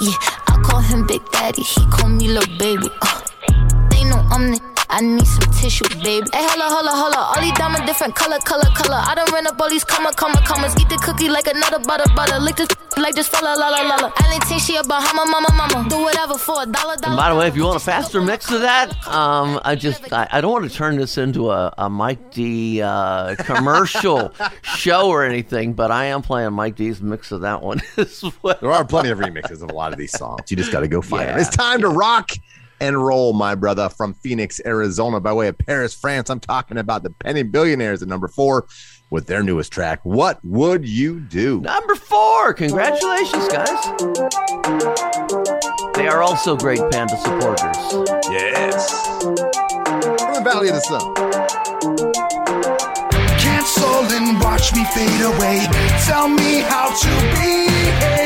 Yeah, 0.00 0.16
I 0.46 0.60
call 0.62 0.80
him 0.80 1.06
Big 1.06 1.24
Daddy, 1.30 1.62
he 1.62 1.86
call 1.86 2.08
me 2.08 2.28
little 2.28 2.58
baby. 2.58 2.88
Uh, 3.00 3.20
they 3.90 4.04
know 4.04 4.20
I'm 4.30 4.52
the. 4.52 4.71
I 4.92 5.00
need 5.00 5.26
some 5.26 5.50
tissue, 5.54 5.88
baby. 6.04 6.28
Hey, 6.34 6.44
holla, 6.44 6.68
holla, 6.68 6.90
holla. 6.92 7.32
All 7.32 7.40
these 7.40 7.54
diamonds 7.54 7.86
different 7.86 8.14
color, 8.14 8.38
color, 8.40 8.68
color. 8.76 9.00
I 9.00 9.14
done 9.14 9.26
ran 9.32 9.46
up 9.46 9.58
all 9.58 9.70
these 9.70 9.84
comma, 9.84 10.12
comma, 10.12 10.42
commas. 10.44 10.76
Eat 10.78 10.90
the 10.90 10.96
cookie 10.96 11.30
like 11.30 11.46
another 11.46 11.78
butter, 11.78 12.04
butter. 12.14 12.38
Lick 12.38 12.56
this 12.56 12.68
like 12.98 13.14
this 13.14 13.26
fella, 13.26 13.56
la, 13.58 13.70
la, 13.70 13.80
la, 13.88 13.96
la. 13.96 14.12
I 14.18 14.30
didn't 14.30 14.44
think 14.44 14.60
she 14.60 14.76
a 14.76 14.84
Bahama, 14.84 15.24
mama, 15.24 15.48
mama. 15.54 15.88
Do 15.88 16.02
whatever 16.02 16.36
for 16.36 16.62
a 16.62 16.66
dollar, 16.66 16.96
dollar. 16.96 17.06
And 17.06 17.16
by 17.16 17.30
the 17.30 17.36
way, 17.36 17.48
if 17.48 17.56
you 17.56 17.64
want 17.64 17.76
a 17.76 17.80
faster 17.80 18.20
mix 18.20 18.50
of 18.52 18.60
that, 18.60 18.90
um, 19.08 19.58
I 19.64 19.76
just 19.76 20.12
I, 20.12 20.28
I 20.30 20.42
don't 20.42 20.52
want 20.52 20.70
to 20.70 20.76
turn 20.76 20.98
this 20.98 21.16
into 21.16 21.50
a, 21.50 21.72
a 21.78 21.88
Mike 21.88 22.30
D 22.30 22.82
uh, 22.82 23.34
commercial 23.36 24.34
show 24.62 25.08
or 25.08 25.24
anything, 25.24 25.72
but 25.72 25.90
I 25.90 26.04
am 26.06 26.20
playing 26.20 26.52
Mike 26.52 26.76
D's 26.76 27.00
mix 27.00 27.32
of 27.32 27.40
that 27.40 27.62
one 27.62 27.80
as 27.96 28.22
well. 28.42 28.58
There 28.60 28.70
are 28.70 28.84
plenty 28.84 29.08
of 29.08 29.18
remixes 29.18 29.62
of 29.62 29.70
a 29.70 29.74
lot 29.74 29.92
of 29.92 29.98
these 29.98 30.12
songs. 30.12 30.50
You 30.50 30.58
just 30.58 30.70
got 30.70 30.80
to 30.80 30.88
go 30.88 31.00
find 31.00 31.30
them. 31.30 31.38
It's 31.38 31.48
time 31.56 31.80
to 31.80 31.88
rock 31.88 32.32
and 32.82 33.02
roll, 33.02 33.32
my 33.32 33.54
brother, 33.54 33.88
from 33.88 34.12
Phoenix, 34.12 34.60
Arizona, 34.66 35.20
by 35.20 35.32
way 35.32 35.46
of 35.46 35.56
Paris, 35.56 35.94
France. 35.94 36.28
I'm 36.28 36.40
talking 36.40 36.76
about 36.76 37.04
the 37.04 37.10
Penny 37.10 37.44
Billionaires 37.44 38.02
at 38.02 38.08
number 38.08 38.26
four 38.26 38.66
with 39.08 39.28
their 39.28 39.40
newest 39.40 39.72
track. 39.72 40.00
What 40.02 40.44
would 40.44 40.86
you 40.86 41.20
do? 41.20 41.60
Number 41.60 41.94
four, 41.94 42.52
congratulations, 42.54 43.46
guys. 43.46 43.68
They 45.94 46.08
are 46.08 46.22
also 46.22 46.56
great 46.56 46.80
Panda 46.90 47.16
supporters. 47.18 47.76
Yes. 48.28 48.90
From 49.22 50.34
the 50.34 50.42
Valley 50.42 50.68
of 50.68 50.74
the 50.74 50.80
Sun. 50.80 51.14
Cancel 53.38 53.84
and 54.10 54.40
watch 54.40 54.74
me 54.74 54.84
fade 54.86 55.20
away. 55.20 55.68
Tell 56.04 56.28
me 56.28 56.62
how 56.62 56.88
to 56.88 57.08
behave. 57.38 58.21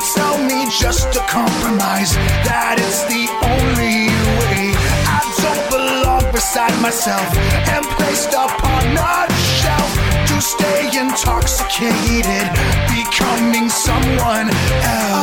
Tell 0.00 0.38
me 0.42 0.64
just 0.70 1.12
to 1.12 1.20
compromise. 1.28 2.14
That 2.48 2.80
it's 2.80 3.04
the 3.04 3.28
only 3.44 4.08
way. 4.40 4.72
I 5.04 5.20
don't 5.44 5.64
belong 5.68 6.32
beside 6.32 6.72
myself 6.80 7.28
and 7.68 7.84
placed 8.00 8.32
upon 8.32 8.96
a 8.96 9.28
shelf 9.60 9.92
to 10.28 10.40
stay 10.40 10.88
intoxicated, 10.98 12.48
becoming 12.88 13.68
someone 13.68 14.48
else. 14.48 15.19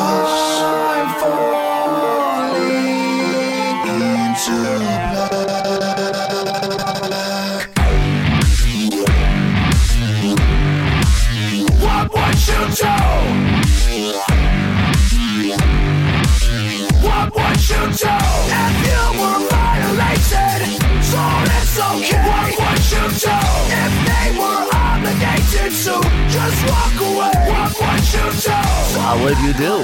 Do 17.91 18.15
if 18.51 18.73
you 18.87 19.03
were 19.19 19.41
violated? 19.49 20.81
So 21.07 21.23
it's 21.55 21.77
okay. 21.79 22.19
What 22.27 22.51
would 22.59 22.83
you 22.91 23.05
do 23.15 23.37
if 23.71 23.93
they 24.07 24.27
were 24.37 24.63
obligated 24.73 25.71
to 25.85 25.95
just 26.29 26.59
walk 26.67 26.95
away? 26.99 27.35
What 27.47 27.71
would 27.79 28.05
you 28.13 28.27
do? 28.41 28.51
What 28.99 29.15
would 29.23 29.39
you 29.39 29.53
do? 29.53 29.75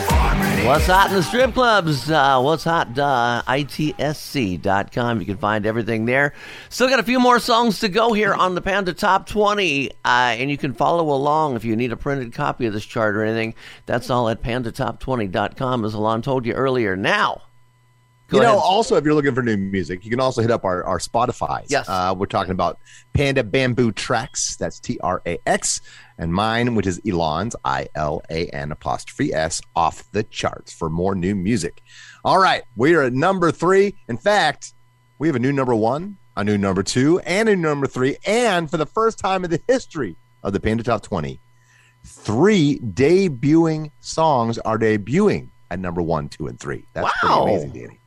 What's 0.68 0.88
hot 0.88 1.10
in 1.10 1.16
the 1.16 1.24
strip 1.24 1.54
clubs? 1.54 2.10
Uh, 2.10 2.40
what's 2.42 2.64
hot? 2.64 2.98
Uh, 2.98 3.44
ITSC.com. 3.48 5.20
You 5.20 5.26
can 5.26 5.38
find 5.38 5.66
everything 5.66 6.06
there. 6.06 6.34
Still 6.70 6.88
got 6.88 7.00
a 7.00 7.04
few 7.04 7.20
more 7.20 7.40
songs 7.40 7.80
to 7.80 7.90
go 7.90 8.14
here 8.14 8.34
on 8.34 8.56
the 8.56 8.62
Panda 8.62 8.94
Top 8.94 9.28
20. 9.28 9.92
Uh, 9.92 9.94
and 10.04 10.50
you 10.50 10.58
can 10.58 10.74
follow 10.74 11.14
along 11.14 11.58
if 11.58 11.66
you 11.66 11.76
need 11.76 11.92
a 11.92 11.98
printed 11.98 12.32
copy 12.34 12.66
of 12.66 12.74
this 12.74 12.86
chart 12.86 13.16
or 13.16 13.24
anything. 13.24 13.56
That's 13.86 14.10
all 14.10 14.30
at 14.30 14.42
pandatop20.com, 14.42 15.84
as 15.84 15.94
Alon 15.94 16.22
told 16.22 16.46
you 16.46 16.54
earlier. 16.54 16.96
Now, 16.96 17.42
go 18.34 18.40
you 18.40 18.44
know, 18.44 18.58
ahead. 18.58 18.64
also, 18.64 18.96
if 18.96 19.06
you're 19.06 19.14
looking 19.14 19.34
for 19.34 19.42
new 19.44 19.56
music, 19.58 20.04
you 20.04 20.10
can 20.12 20.20
also 20.20 20.42
hit 20.42 20.52
up 20.52 20.66
our, 20.66 20.84
our 20.84 21.00
Spotify. 21.00 21.66
Yes. 21.70 21.88
Uh, 21.88 22.14
we're 22.18 22.26
talking 22.26 22.52
about 22.52 22.80
Panda 23.14 23.44
Bamboo 23.44 23.92
Tracks. 23.92 24.56
That's 24.58 24.80
T 24.80 25.00
R 25.00 25.22
A 25.26 25.38
X. 25.48 25.82
And 26.18 26.34
mine, 26.34 26.76
which 26.76 26.86
is 26.88 27.00
Ilan's, 27.06 27.56
I 27.66 27.88
L 27.96 28.22
A 28.30 28.48
N 28.48 28.72
apostrophe 28.72 29.34
S, 29.34 29.62
off 29.76 30.04
the 30.12 30.24
charts 30.24 30.72
for 30.74 30.90
more 30.90 31.16
new 31.16 31.36
music. 31.36 31.82
All 32.26 32.38
right. 32.40 32.64
We 32.76 32.94
are 32.96 33.04
at 33.04 33.14
number 33.14 33.52
three. 33.52 33.96
In 34.08 34.18
fact, 34.18 34.74
we 35.20 35.28
have 35.28 35.36
a 35.36 35.40
new 35.40 35.52
number 35.54 35.76
one, 35.76 36.18
a 36.36 36.44
new 36.44 36.58
number 36.58 36.84
two, 36.84 37.20
and 37.22 37.48
a 37.50 37.56
new 37.56 37.62
number 37.62 37.88
three. 37.88 38.18
And 38.26 38.70
for 38.70 38.78
the 38.78 38.86
first 38.86 39.18
time 39.20 39.44
in 39.44 39.52
the 39.52 39.62
history 39.68 40.16
of 40.44 40.54
the 40.54 40.60
Panda 40.60 40.84
Top 40.84 41.02
20, 41.04 41.40
three 42.06 42.80
debuting 42.80 43.92
songs 44.02 44.58
are 44.60 44.78
debuting 44.78 45.50
at 45.72 45.80
number 45.80 46.02
one, 46.02 46.30
two, 46.30 46.48
and 46.48 46.60
three. 46.60 46.86
That's 46.94 47.06
Wow. 47.24 47.44
pretty 47.46 47.56
amazing, 47.56 47.70
Danny. 47.72 48.00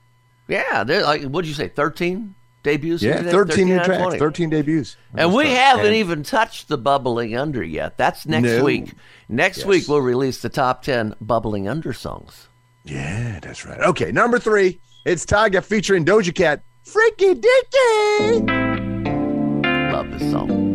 Yeah, 0.48 0.84
they're 0.84 1.02
like, 1.02 1.22
what 1.22 1.42
did 1.42 1.48
you 1.48 1.54
say, 1.54 1.68
13 1.68 2.34
debuts? 2.62 3.02
Yeah, 3.02 3.18
today? 3.18 3.30
13 3.30 3.68
new 3.68 3.82
tracks, 3.84 4.02
20. 4.02 4.18
13 4.18 4.50
debuts. 4.50 4.96
And 5.14 5.34
we 5.34 5.50
haven't 5.50 5.86
and- 5.86 5.94
even 5.96 6.22
touched 6.22 6.68
the 6.68 6.78
bubbling 6.78 7.36
under 7.36 7.62
yet. 7.62 7.96
That's 7.98 8.26
next 8.26 8.44
No. 8.44 8.64
week. 8.64 8.92
Next 9.28 9.58
Yes. 9.58 9.66
week 9.66 9.88
we'll 9.88 10.00
release 10.00 10.40
the 10.42 10.48
top 10.48 10.82
ten 10.82 11.14
bubbling 11.20 11.68
under 11.68 11.92
songs. 11.92 12.48
Yeah, 12.84 13.40
that's 13.42 13.64
right. 13.66 13.80
Okay, 13.80 14.12
number 14.12 14.38
three, 14.38 14.78
it's 15.04 15.24
Tyga 15.26 15.62
featuring 15.64 16.04
Doja 16.04 16.34
Cat. 16.34 16.62
Freaky 16.84 17.34
Dicky. 17.34 18.46
Love 19.92 20.10
this 20.18 20.30
song. 20.30 20.65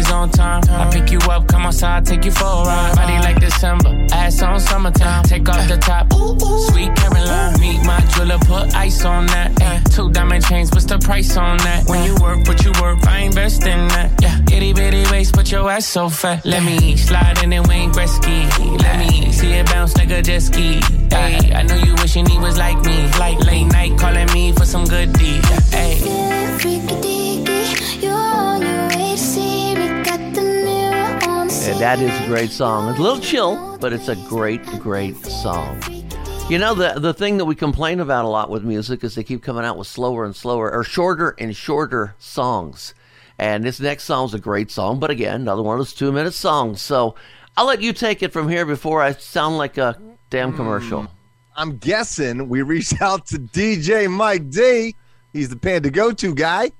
Always 0.00 0.12
on 0.12 0.30
time. 0.30 0.62
I 0.68 0.90
pick 0.90 1.10
you 1.10 1.18
up, 1.30 1.46
come 1.46 1.66
outside, 1.66 2.06
take 2.06 2.24
you 2.24 2.30
for 2.30 2.44
a 2.44 2.64
ride. 2.64 2.96
Body 2.96 3.18
like 3.18 3.40
December, 3.40 4.06
ass 4.12 4.42
on 4.42 4.60
summertime. 4.60 5.24
Take 5.24 5.48
off 5.48 5.68
the 5.68 5.76
top, 5.76 6.12
sweet 6.70 6.94
Caroline. 6.96 7.60
Meet 7.60 7.84
my 7.84 8.00
jeweler, 8.14 8.38
put 8.38 8.74
ice 8.74 9.04
on 9.04 9.26
that. 9.26 9.60
eh. 9.60 9.80
Two 9.90 10.10
diamond 10.10 10.44
chains, 10.44 10.70
what's 10.70 10.86
the 10.86 10.98
price 10.98 11.36
on 11.36 11.56
that? 11.58 11.86
When 11.88 12.04
you 12.04 12.14
work, 12.20 12.46
what 12.48 12.64
you 12.64 12.72
work, 12.80 13.06
I 13.06 13.20
invest 13.20 13.66
in 13.66 13.88
that. 13.88 14.10
Yeah, 14.22 14.38
itty 14.56 14.72
bitty 14.72 15.04
waist, 15.10 15.34
but 15.34 15.50
your 15.50 15.70
ass 15.70 15.86
so 15.86 16.08
fat. 16.08 16.44
Let 16.44 16.62
me 16.62 16.96
slide 16.96 17.42
in 17.42 17.52
and 17.52 17.66
Wayne 17.66 17.92
Gretzky. 17.92 18.48
Let 18.82 18.98
me 18.98 19.32
see 19.32 19.52
it 19.52 19.66
bounce 19.66 19.96
like 19.96 20.10
a 20.10 20.22
jet 20.22 20.40
ski. 20.42 20.80
Ay, 21.12 21.52
I 21.54 21.62
know 21.62 21.76
you 21.76 21.94
wishing 21.96 22.26
he 22.26 22.38
was 22.38 22.56
like 22.56 22.78
me. 22.84 23.10
Like 23.18 23.38
late 23.40 23.64
night 23.64 23.98
calling 23.98 24.26
me 24.32 24.52
for 24.52 24.64
some 24.64 24.84
good 24.86 25.12
deed. 25.12 25.42
Ay. 25.72 26.29
That 31.80 31.98
is 31.98 32.20
a 32.20 32.26
great 32.26 32.50
song. 32.50 32.90
It's 32.90 32.98
a 32.98 33.02
little 33.02 33.20
chill, 33.20 33.78
but 33.78 33.94
it's 33.94 34.08
a 34.08 34.16
great, 34.28 34.62
great 34.80 35.16
song. 35.24 35.82
You 36.50 36.58
know, 36.58 36.74
the 36.74 37.00
the 37.00 37.14
thing 37.14 37.38
that 37.38 37.46
we 37.46 37.54
complain 37.54 38.00
about 38.00 38.26
a 38.26 38.28
lot 38.28 38.50
with 38.50 38.64
music 38.64 39.02
is 39.02 39.14
they 39.14 39.24
keep 39.24 39.42
coming 39.42 39.64
out 39.64 39.78
with 39.78 39.86
slower 39.86 40.26
and 40.26 40.36
slower 40.36 40.70
or 40.70 40.84
shorter 40.84 41.34
and 41.38 41.56
shorter 41.56 42.14
songs. 42.18 42.92
And 43.38 43.64
this 43.64 43.80
next 43.80 44.04
song's 44.04 44.34
a 44.34 44.38
great 44.38 44.70
song, 44.70 45.00
but 45.00 45.10
again, 45.10 45.40
another 45.40 45.62
one 45.62 45.76
of 45.76 45.78
those 45.78 45.94
two 45.94 46.12
minute 46.12 46.34
songs. 46.34 46.82
So 46.82 47.14
I'll 47.56 47.64
let 47.64 47.80
you 47.80 47.94
take 47.94 48.22
it 48.22 48.30
from 48.30 48.50
here 48.50 48.66
before 48.66 49.00
I 49.00 49.12
sound 49.12 49.56
like 49.56 49.78
a 49.78 49.98
damn 50.28 50.54
commercial. 50.54 51.04
Mm, 51.04 51.08
I'm 51.56 51.76
guessing 51.78 52.50
we 52.50 52.60
reached 52.60 53.00
out 53.00 53.24
to 53.28 53.38
DJ 53.38 54.10
Mike 54.10 54.50
D. 54.50 54.96
He's 55.32 55.48
the 55.48 55.56
Panda 55.56 55.90
go-to 55.90 56.34
guy. 56.34 56.72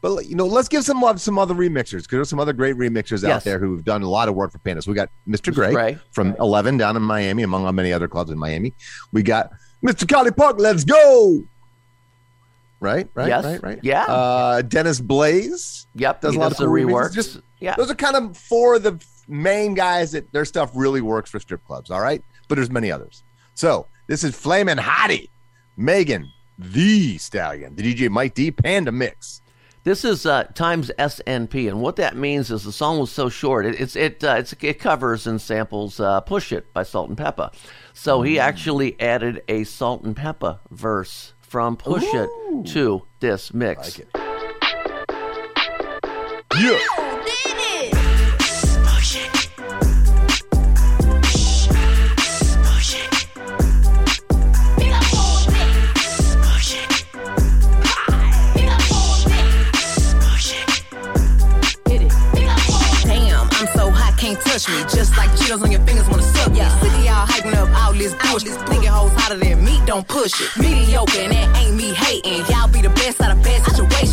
But 0.00 0.26
you 0.26 0.34
know, 0.34 0.46
let's 0.46 0.68
give 0.68 0.84
some 0.84 1.00
love 1.02 1.16
to 1.16 1.22
some 1.22 1.38
other 1.38 1.54
remixers 1.54 2.02
because 2.02 2.08
there's 2.10 2.28
some 2.30 2.40
other 2.40 2.54
great 2.54 2.76
remixers 2.76 3.28
out 3.28 3.44
there 3.44 3.58
who've 3.58 3.84
done 3.84 4.02
a 4.02 4.08
lot 4.08 4.28
of 4.28 4.34
work 4.34 4.50
for 4.52 4.58
Pandas. 4.58 4.86
We 4.86 4.94
got 4.94 5.10
Mr. 5.28 5.52
Gray, 5.54 5.72
Gray. 5.72 5.98
from 6.10 6.34
11 6.40 6.78
down 6.78 6.96
in 6.96 7.02
Miami, 7.02 7.42
among 7.42 7.72
many 7.74 7.92
other 7.92 8.08
clubs 8.08 8.30
in 8.30 8.38
Miami. 8.38 8.72
We 9.12 9.22
got 9.22 9.50
Mr. 9.84 10.04
Collipark. 10.06 10.58
Let's 10.58 10.84
go. 10.84 11.42
right? 12.80 13.08
Right? 13.14 13.28
Yes. 13.28 13.44
Right? 13.44 13.62
Right? 13.62 13.80
Yeah. 13.82 14.04
Uh, 14.04 14.62
Dennis 14.62 15.00
Blaze. 15.00 15.86
Yep, 15.96 16.22
Does 16.22 16.34
a 16.34 16.38
lot 16.38 16.48
does 16.50 16.60
of 16.60 16.66
cool 16.66 16.74
reworks. 16.74 17.12
Just 17.12 17.40
Yeah. 17.58 17.74
Those 17.76 17.90
are 17.90 17.94
kind 17.94 18.16
of 18.16 18.36
four 18.36 18.76
of 18.76 18.82
the 18.82 18.98
main 19.28 19.74
guys 19.74 20.12
that 20.12 20.32
their 20.32 20.44
stuff 20.46 20.70
really 20.74 21.02
works 21.02 21.30
for 21.30 21.38
strip 21.40 21.64
clubs. 21.66 21.90
All 21.90 22.00
right, 22.00 22.22
but 22.48 22.54
there's 22.54 22.70
many 22.70 22.90
others. 22.90 23.22
So 23.54 23.86
this 24.06 24.24
is 24.24 24.34
Flamin' 24.34 24.78
Hottie, 24.78 25.28
Megan 25.76 26.30
Thee 26.58 27.18
Stallion, 27.18 27.76
the 27.76 27.82
DJ 27.82 28.08
Mike 28.10 28.34
D 28.34 28.50
Panda 28.50 28.92
Mix. 28.92 29.39
This 29.82 30.04
is 30.04 30.26
uh, 30.26 30.44
times 30.54 30.90
SNP, 30.98 31.66
and 31.68 31.80
what 31.80 31.96
that 31.96 32.14
means 32.14 32.50
is 32.50 32.64
the 32.64 32.72
song 32.72 32.98
was 32.98 33.10
so 33.10 33.30
short. 33.30 33.64
It, 33.64 33.80
it's 33.80 33.96
it 33.96 34.22
uh, 34.22 34.36
it's, 34.38 34.54
it 34.60 34.78
covers 34.78 35.26
and 35.26 35.40
samples 35.40 35.98
uh, 35.98 36.20
"Push 36.20 36.52
It" 36.52 36.72
by 36.74 36.82
Salt-N-Pepa. 36.82 37.54
So 37.94 38.20
he 38.20 38.38
actually 38.38 39.00
added 39.00 39.42
a 39.48 39.64
Salt-N-Pepa 39.64 40.58
verse 40.70 41.32
from 41.40 41.78
"Push 41.78 42.04
It" 42.04 42.28
to 42.66 43.06
this 43.20 43.54
mix. 43.54 43.98
Like 43.98 44.06
it. 44.06 44.10
Yeah. 46.60 47.99
Just 64.94 65.16
like 65.16 65.30
Cheetos 65.38 65.62
on 65.62 65.70
your 65.70 65.80
fingers 65.82 66.08
wanna 66.08 66.22
suck 66.22 66.52
me. 66.52 66.58
Sick 66.58 66.92
of 66.92 67.04
y'all 67.04 67.26
hyping 67.26 67.54
up 67.54 67.68
all 67.80 67.92
this 67.92 68.14
bullshit. 68.22 68.58
Thinking 68.68 68.90
hoes 68.90 69.12
hotter 69.12 69.38
than 69.38 69.64
me, 69.64 69.80
don't 69.86 70.06
push 70.06 70.40
it. 70.40 70.50
Mediocre, 70.58 71.18
and 71.18 71.32
that 71.32 71.56
ain't 71.62 71.76
me 71.76 71.94
hating. 71.94 72.44
Y'all 72.50 72.68
be 72.68 72.82
the 72.82 72.90
best 72.90 73.20
out 73.20 73.36
of 73.36 73.42
bad 73.42 73.62
situation. 73.64 74.09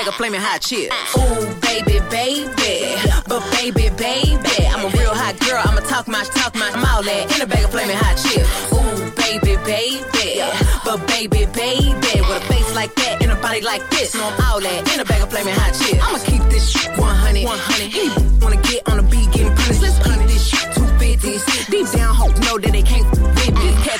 In 0.00 0.06
a 0.06 0.06
bag 0.06 0.08
of 0.08 0.14
flaming 0.14 0.40
hot 0.40 0.60
chips. 0.60 0.94
Ooh, 1.16 1.60
baby, 1.60 2.00
baby. 2.08 2.96
But 3.28 3.44
baby, 3.52 3.90
baby. 3.96 4.66
I'm 4.66 4.86
a 4.86 4.88
real 4.96 5.12
hot 5.12 5.38
girl. 5.40 5.60
I'ma 5.64 5.80
talk 5.80 6.08
my 6.08 6.24
talk 6.24 6.54
my 6.54 6.70
I'm 6.72 6.84
all 6.84 7.02
that 7.02 7.36
in 7.36 7.42
a 7.42 7.46
bag 7.46 7.64
of 7.64 7.70
flaming 7.70 7.96
hot 7.96 8.16
chips. 8.16 8.48
Ooh, 8.72 9.10
baby, 9.16 9.56
baby. 9.68 10.40
But 10.84 11.06
baby, 11.06 11.44
baby. 11.52 12.12
With 12.24 12.40
a 12.40 12.46
face 12.48 12.74
like 12.74 12.94
that 12.96 13.22
and 13.22 13.32
a 13.32 13.36
body 13.36 13.60
like 13.60 13.88
this. 13.90 14.14
No, 14.14 14.24
I'm 14.24 14.40
all 14.48 14.60
that 14.60 14.94
in 14.94 15.00
a 15.00 15.04
bag 15.04 15.22
of 15.22 15.30
flaming 15.30 15.54
hot 15.54 15.74
chips. 15.76 16.00
I'ma 16.00 16.18
keep 16.24 16.42
this 16.48 16.70
shit 16.70 16.96
100. 16.96 17.44
100. 17.44 17.92
He 17.92 18.08
wanna 18.40 18.56
get 18.62 18.88
on 18.88 18.96
the 18.96 19.04
beat, 19.04 19.28
getting 19.32 19.54
punished. 19.54 19.82
Let's 19.82 19.98
keep 20.00 20.20
this 20.28 20.46
shit 20.48 20.64
250s. 20.80 21.70
Deep 21.70 21.86
down, 21.92 22.14
hope 22.14 22.36
know 22.40 22.56
that 22.58 22.72
they 22.72 22.82
can't 22.82 23.04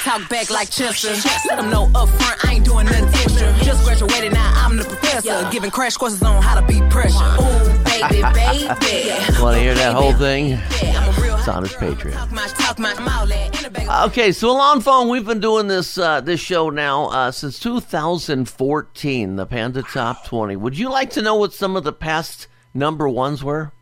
talk 0.01 0.29
back 0.29 0.51
like 0.51 0.71
Chester. 0.71 1.15
Let 1.49 1.59
them 1.59 1.71
know 1.71 1.91
up 1.95 2.09
front, 2.09 2.45
I 2.45 2.55
ain't 2.55 2.65
doing 2.65 2.87
nothing 2.87 3.09
extra. 3.09 3.53
Just 3.65 3.85
graduated, 3.85 4.33
now 4.33 4.53
I'm 4.55 4.77
the 4.77 4.85
professor. 4.85 5.49
Giving 5.51 5.71
crash 5.71 5.97
courses 5.97 6.23
on 6.23 6.43
how 6.43 6.59
to 6.59 6.67
beat 6.67 6.89
pressure. 6.91 7.17
Ooh, 7.17 7.85
baby, 7.85 8.23
baby. 8.35 9.41
Want 9.41 9.57
to 9.57 9.61
hear 9.61 9.75
that 9.75 9.95
whole 9.95 10.13
thing? 10.15 10.49
Yeah, 10.49 10.59
I'm 10.97 11.09
a 11.09 11.23
real 11.23 11.37
It's 11.37 11.49
on 11.49 11.63
his 11.63 11.73
Patreon. 11.73 12.13
Talk 12.13 12.33
my, 12.33 12.47
talk 12.47 12.79
my, 12.79 12.95
I'm 12.95 13.09
all 13.09 13.27
that 13.27 13.59
in 13.59 13.67
a 13.67 13.71
bag 13.71 13.89
of 13.89 14.11
Okay, 14.11 14.33
so 14.33 14.51
Alon 14.51 14.81
Fong, 14.81 15.09
we've 15.09 15.27
been 15.27 15.41
doing 15.41 15.67
this 15.67 15.99
uh, 15.99 16.21
this 16.21 16.41
show 16.41 16.71
now 16.71 17.07
uh, 17.07 17.31
since 17.31 17.59
2014, 17.59 19.37
the 19.37 19.47
Panda 19.47 19.83
Top 19.83 20.25
20. 20.27 20.57
Would 20.57 20.79
you 20.79 20.91
like 20.91 21.11
to 21.11 21.23
know 21.23 21.37
what 21.37 21.53
some 21.53 21.77
of 21.77 21.85
the 21.85 21.93
past 21.93 22.49
number 22.73 23.09
ones 23.09 23.45
were? 23.45 23.73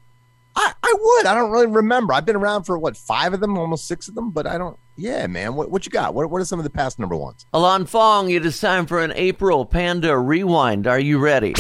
I, 0.56 0.72
I 0.82 0.94
would. 0.98 1.26
I 1.26 1.34
don't 1.34 1.52
really 1.52 1.66
remember. 1.66 2.12
I've 2.12 2.24
been 2.26 2.36
around 2.36 2.64
for 2.64 2.76
what 2.76 2.96
five 2.96 3.32
of 3.32 3.40
them, 3.40 3.56
almost 3.56 3.86
six 3.86 4.08
of 4.08 4.14
them, 4.16 4.30
but 4.30 4.46
I 4.46 4.58
don't. 4.58 4.76
Yeah, 4.99 5.28
man. 5.28 5.55
What 5.55 5.70
what 5.70 5.86
you 5.86 5.92
got? 5.92 6.12
What 6.12 6.28
what 6.28 6.42
are 6.42 6.44
some 6.44 6.59
of 6.59 6.64
the 6.64 6.70
past 6.70 6.99
number 6.99 7.14
ones? 7.14 7.46
Alon 7.55 7.86
Fong, 7.86 8.30
it 8.30 8.44
is 8.44 8.61
time 8.61 8.84
for 8.84 9.01
an 9.01 9.12
April 9.14 9.64
Panda 9.64 10.18
Rewind. 10.18 10.88
Are 10.88 10.99
you 10.99 11.20
ready? 11.20 11.55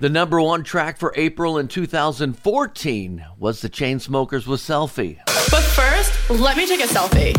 The 0.00 0.08
number 0.10 0.40
one 0.40 0.64
track 0.64 0.96
for 0.96 1.12
April 1.16 1.58
in 1.58 1.68
2014 1.68 3.26
was 3.38 3.60
the 3.60 3.68
Chainsmokers 3.68 4.46
with 4.46 4.60
Selfie. 4.60 5.18
But 5.26 5.62
first, 5.62 6.30
let 6.30 6.56
me 6.56 6.66
take 6.66 6.80
a 6.80 6.84
selfie. 6.84 7.36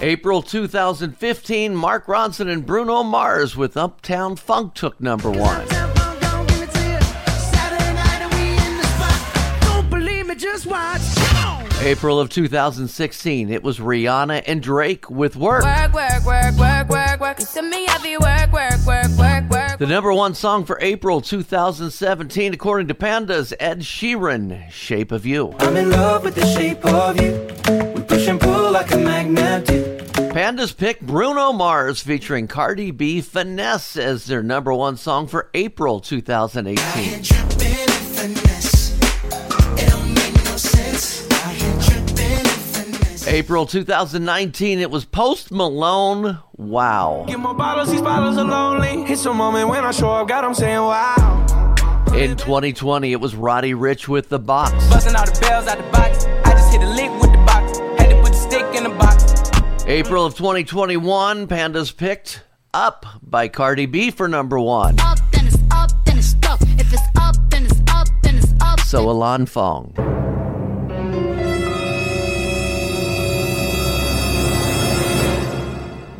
April 0.00 0.42
2015, 0.42 1.74
Mark 1.74 2.06
Ronson 2.06 2.48
and 2.48 2.64
Bruno 2.64 3.02
Mars 3.02 3.56
with 3.56 3.76
Uptown 3.76 4.36
Funk 4.36 4.74
took 4.74 5.00
number 5.00 5.30
one. 5.30 5.66
April 11.84 12.20
of 12.20 12.28
2016, 12.28 13.50
it 13.50 13.64
was 13.64 13.80
Rihanna 13.80 14.44
and 14.46 14.62
Drake 14.62 15.10
with 15.10 15.34
Work. 15.34 15.64
Work, 15.64 15.92
work, 15.92 16.24
work, 16.24 16.56
work, 16.56 16.88
work, 16.88 17.20
work. 17.20 17.40
You 17.40 17.44
see 17.44 17.60
me 17.60 17.86
heavy 17.86 18.16
work, 18.18 18.52
work, 18.52 18.86
work, 18.86 19.08
work, 19.18 19.50
work. 19.50 19.78
The 19.78 19.88
number 19.88 20.12
one 20.12 20.34
song 20.34 20.64
for 20.64 20.78
April 20.80 21.20
2017, 21.20 22.54
according 22.54 22.86
to 22.86 22.94
Pandas, 22.94 23.52
Ed 23.58 23.80
Sheeran, 23.80 24.70
Shape 24.70 25.10
of 25.10 25.26
You. 25.26 25.56
I'm 25.58 25.76
in 25.76 25.90
love 25.90 26.22
with 26.22 26.36
the 26.36 26.46
shape 26.46 26.86
of 26.86 27.20
you. 27.20 27.32
We 27.96 28.02
push 28.02 28.28
and 28.28 28.40
pull 28.40 28.70
like 28.70 28.92
a 28.92 28.98
magnet 28.98 29.66
do. 29.66 29.82
Pandas 30.32 30.76
picked 30.76 31.04
Bruno 31.04 31.52
Mars 31.52 32.00
featuring 32.00 32.46
Cardi 32.46 32.92
B 32.92 33.20
Finesse 33.20 33.96
as 33.96 34.26
their 34.26 34.44
number 34.44 34.72
one 34.72 34.96
song 34.96 35.26
for 35.26 35.50
April 35.52 35.98
2018. 35.98 38.11
April 43.26 43.66
2019, 43.66 44.78
it 44.78 44.90
was 44.90 45.04
Post 45.04 45.52
Malone. 45.52 46.38
Wow. 46.56 47.24
Get 47.28 47.38
more 47.38 47.54
bottles, 47.54 47.90
these 47.90 48.02
bottles 48.02 48.36
are 48.36 48.44
lonely. 48.44 49.04
It's 49.10 49.24
a 49.26 49.32
moment 49.32 49.68
when 49.68 49.84
I 49.84 49.90
show 49.92 50.10
up, 50.10 50.28
God, 50.28 50.44
I'm 50.44 50.54
saying 50.54 50.78
wow. 50.78 51.74
In 52.14 52.36
2020, 52.36 53.12
it 53.12 53.20
was 53.20 53.34
Roddy 53.34 53.72
Ricch 53.72 54.08
with 54.08 54.28
The 54.28 54.38
Box. 54.38 54.72
Busting 54.88 55.14
all 55.14 55.24
the 55.24 55.38
bells 55.40 55.66
out 55.66 55.78
the 55.78 55.84
box. 55.90 56.26
I 56.44 56.52
just 56.52 56.72
hit 56.72 56.82
a 56.82 56.88
lick 56.88 57.10
with 57.20 57.30
the 57.32 57.38
box. 57.46 57.78
Had 57.98 58.10
to 58.10 58.16
put 58.22 58.32
the 58.32 58.38
stick 58.38 58.64
in 58.74 58.84
the 58.84 58.90
box. 58.90 59.86
April 59.86 60.26
of 60.26 60.36
2021, 60.36 61.46
Pandas 61.46 61.96
picked 61.96 62.42
Up 62.74 63.06
by 63.22 63.48
Cardi 63.48 63.86
B 63.86 64.10
for 64.10 64.28
number 64.28 64.58
one. 64.58 64.98
Up, 65.00 65.18
then 65.32 65.46
it's 65.46 65.58
up, 65.70 65.90
then 66.04 66.18
it's 66.18 66.28
stuck. 66.28 66.60
If 66.62 66.92
it's 66.92 67.02
up, 67.16 67.36
then 67.50 67.66
it's 67.66 67.80
up, 67.88 68.08
then 68.22 68.36
it's 68.36 68.52
up. 68.60 68.80
So 68.80 69.08
Alon 69.08 69.46
Fong. 69.46 70.11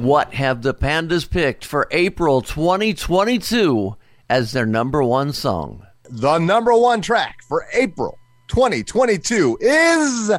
What 0.02 0.34
have 0.34 0.62
the 0.62 0.74
Pandas 0.74 1.30
picked 1.30 1.64
for 1.64 1.86
April 1.92 2.42
2022 2.42 3.96
as 4.28 4.50
their 4.50 4.66
number 4.66 5.00
one 5.04 5.32
song? 5.32 5.86
The 6.10 6.40
number 6.40 6.74
one 6.74 7.00
track 7.00 7.38
for 7.46 7.68
April 7.72 8.18
2022 8.48 9.58
is 9.60 10.32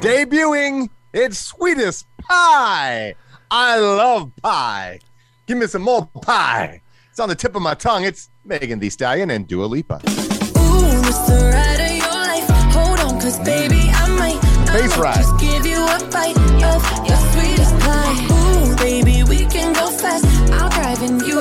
debuting. 0.00 0.88
It's 1.12 1.38
Sweetest 1.38 2.06
Pie. 2.18 3.14
I 3.52 3.78
love 3.78 4.32
pie. 4.42 4.98
Give 5.46 5.56
me 5.56 5.68
some 5.68 5.82
more 5.82 6.10
pie. 6.22 6.82
It's 7.10 7.20
on 7.20 7.28
the 7.28 7.36
tip 7.36 7.54
of 7.54 7.62
my 7.62 7.74
tongue. 7.74 8.02
It's 8.02 8.28
Megan 8.44 8.80
Thee 8.80 8.90
Stallion 8.90 9.30
and 9.30 9.46
Dua 9.46 9.66
Lipa. 9.66 10.00
Ooh, 10.04 10.98
it's 11.08 11.28
the 11.28 11.46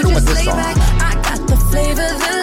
you 0.01 0.09
just 0.09 0.35
lay 0.35 0.45
back. 0.45 0.77
I 1.01 1.13
got 1.21 1.47
the 1.47 1.55
flavor, 1.55 2.34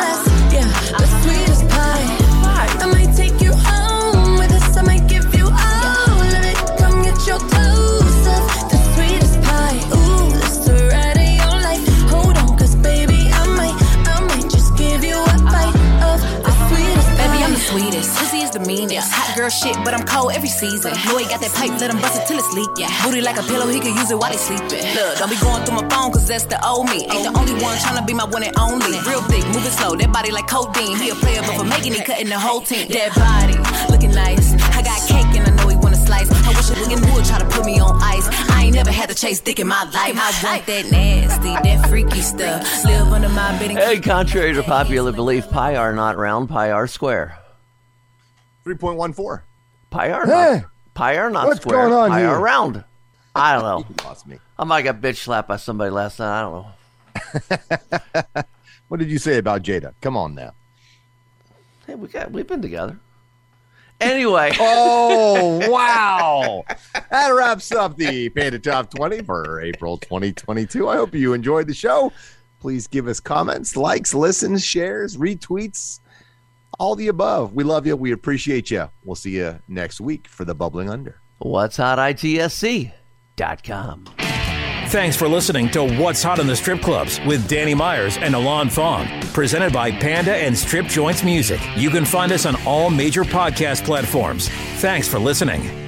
Pussy 18.73 18.85
is 18.85 18.91
the. 18.91 19.13
Hot 19.13 19.37
girl 19.37 19.51
shit, 19.51 19.77
but 19.85 19.95
I'm 19.95 20.05
cold 20.07 20.33
every 20.33 20.49
season. 20.49 20.93
Know 21.07 21.19
he 21.19 21.27
got 21.27 21.41
that 21.41 21.53
pipe, 21.53 21.79
let 21.81 21.91
him 21.91 22.01
bust 22.01 22.21
it 22.21 22.27
till 22.27 22.39
it's 22.39 22.53
leak. 22.53 22.71
Yeah. 22.77 22.89
Booty 23.05 23.21
like 23.21 23.37
a 23.37 23.43
pillow, 23.43 23.69
he 23.69 23.81
could 23.81 23.95
use 23.95 24.11
it 24.11 24.19
while 24.19 24.33
he 24.33 24.39
sleeping. 24.39 24.85
Look, 24.97 25.19
don't 25.19 25.31
be 25.31 25.37
going 25.41 25.65
through 25.65 25.77
my 25.83 25.89
phone, 25.89 26.13
cause 26.13 26.27
that's 26.27 26.45
the 26.45 26.59
old 26.65 26.89
me. 26.89 27.05
Ain't 27.13 27.25
the 27.29 27.35
only 27.37 27.55
one 27.61 27.77
tryna 27.79 28.07
be 28.07 28.15
my 28.15 28.25
one 28.25 28.43
and 28.43 28.57
only. 28.59 28.99
Real 29.05 29.23
thick, 29.29 29.45
moving 29.53 29.75
slow, 29.77 29.97
that 29.97 30.13
body 30.13 30.31
like 30.31 30.49
codeine. 30.49 30.97
He 30.97 31.11
a 31.11 31.15
player, 31.15 31.43
but 31.43 31.57
for 31.57 31.65
making 31.65 31.95
it, 31.95 32.05
cutting 32.07 32.29
the 32.29 32.39
whole 32.39 32.61
team. 32.61 32.89
That 32.89 33.13
body, 33.15 33.57
looking 33.93 34.13
nice. 34.13 34.55
I 34.73 34.83
got 34.83 34.99
cake 35.09 35.29
and 35.37 35.45
I 35.49 35.53
know 35.57 35.69
he 35.69 35.77
wanna 35.77 36.01
slice. 36.01 36.31
I 36.31 36.51
wish 36.57 36.71
a 36.71 36.75
Wigan 36.81 37.01
would 37.13 37.25
try 37.25 37.39
to 37.39 37.49
put 37.53 37.65
me 37.65 37.79
on 37.81 38.01
ice. 38.01 38.29
I 38.51 38.65
ain't 38.65 38.75
never 38.75 38.93
had 38.93 39.09
to 39.11 39.15
chase 39.15 39.41
dick 39.41 39.61
in 39.61 39.69
my 39.69 39.85
life. 39.85 40.17
I 40.17 40.31
want 40.45 40.67
that 40.67 40.91
nasty, 40.91 41.53
that 41.53 41.89
freaky 41.89 42.23
stuff. 42.23 42.85
Live 42.85 43.13
under 43.13 43.29
my 43.29 43.53
bed 43.59 43.71
and 43.71 43.79
Hey, 43.79 44.01
contrary 44.01 44.55
to 44.55 44.63
popular 44.63 45.13
belief, 45.13 45.51
pi 45.51 45.77
are 45.77 45.93
not 45.93 46.17
round, 46.17 46.49
pi 46.49 46.71
are 46.71 46.87
square. 46.87 47.42
3.14. 48.65 49.43
Pi 49.91 50.11
are 50.11 50.25
Hey, 50.27 50.31
not, 50.61 50.65
pi 50.95 51.17
r 51.19 51.31
not 51.31 51.47
what's 51.47 51.61
square, 51.61 51.89
going 51.89 51.93
on 51.93 52.11
pi 52.11 52.21
here? 52.21 52.29
are 52.31 52.41
round. 52.41 52.85
I 53.35 53.55
don't 53.55 53.63
know. 53.89 53.95
lost 54.05 54.27
me. 54.27 54.39
I 54.59 54.65
might 54.65 54.83
got 54.83 55.01
bitch 55.01 55.17
slapped 55.17 55.49
by 55.49 55.57
somebody 55.57 55.91
last 55.91 56.19
night. 56.19 56.41
I 56.41 56.43
don't 56.43 56.53
know. 56.53 58.43
What 58.89 58.99
did 59.01 59.11
you 59.11 59.17
say 59.19 59.39
about 59.39 59.63
Jada? 59.63 59.95
Come 60.03 60.19
on 60.19 60.35
now. 60.35 60.53
Hey, 61.87 61.95
we 61.95 62.09
got 62.09 62.31
we've 62.31 62.47
been 62.47 62.61
together. 62.61 62.99
Anyway. 64.03 64.53
Oh, 64.61 65.71
wow. 65.71 66.63
That 67.11 67.29
wraps 67.31 67.73
up 67.73 67.97
the 67.97 68.29
Panda 68.29 68.59
Top 68.59 68.91
20 68.91 69.23
for 69.23 69.63
April 69.63 69.97
2022. 69.97 70.89
I 70.91 70.97
hope 70.97 71.15
you 71.15 71.33
enjoyed 71.33 71.69
the 71.69 71.75
show. 71.75 72.13
Please 72.61 72.87
give 72.87 73.09
us 73.09 73.19
comments, 73.19 73.77
likes, 73.79 74.13
listens, 74.13 74.63
shares, 74.63 75.17
retweets, 75.17 76.01
all 76.83 76.97
the 76.97 77.07
above. 77.09 77.55
We 77.55 77.63
love 77.63 77.87
you. 77.87 77.97
We 77.97 78.11
appreciate 78.11 78.71
you. 78.71 78.91
We'll 79.05 79.15
see 79.15 79.37
you 79.37 79.61
next 79.69 80.01
week 80.01 80.27
for 80.27 80.45
the 80.45 80.55
Bubbling 80.55 80.91
Under. 80.91 81.21
What's 81.39 81.77
Hot 81.77 81.99
ITSC 81.99 82.93
dot 83.37 83.63
com. 83.63 84.05
Thanks 84.89 85.17
for 85.17 85.27
listening 85.27 85.71
to 85.71 85.85
What's 85.85 86.23
Hot 86.23 86.39
in 86.39 86.47
the 86.47 86.57
Strip 86.57 86.83
Clubs 86.83 87.19
with 87.27 87.49
Danny 87.49 87.73
Myers 87.75 88.19
and 88.19 88.35
Alon 88.35 88.69
Fong, 88.69 89.07
presented 89.33 89.73
by 89.73 89.91
Panda 89.91 90.35
and 90.35 90.59
Strip 90.59 90.87
Joints 90.87 91.23
Music. 91.25 91.61
You 91.77 91.89
can 91.89 92.05
find 92.05 92.31
us 92.31 92.45
on 92.45 92.57
all 92.67 92.91
major 92.91 93.23
podcast 93.23 93.85
platforms. 93.85 94.49
Thanks 94.81 95.09
for 95.09 95.19
listening. 95.19 95.82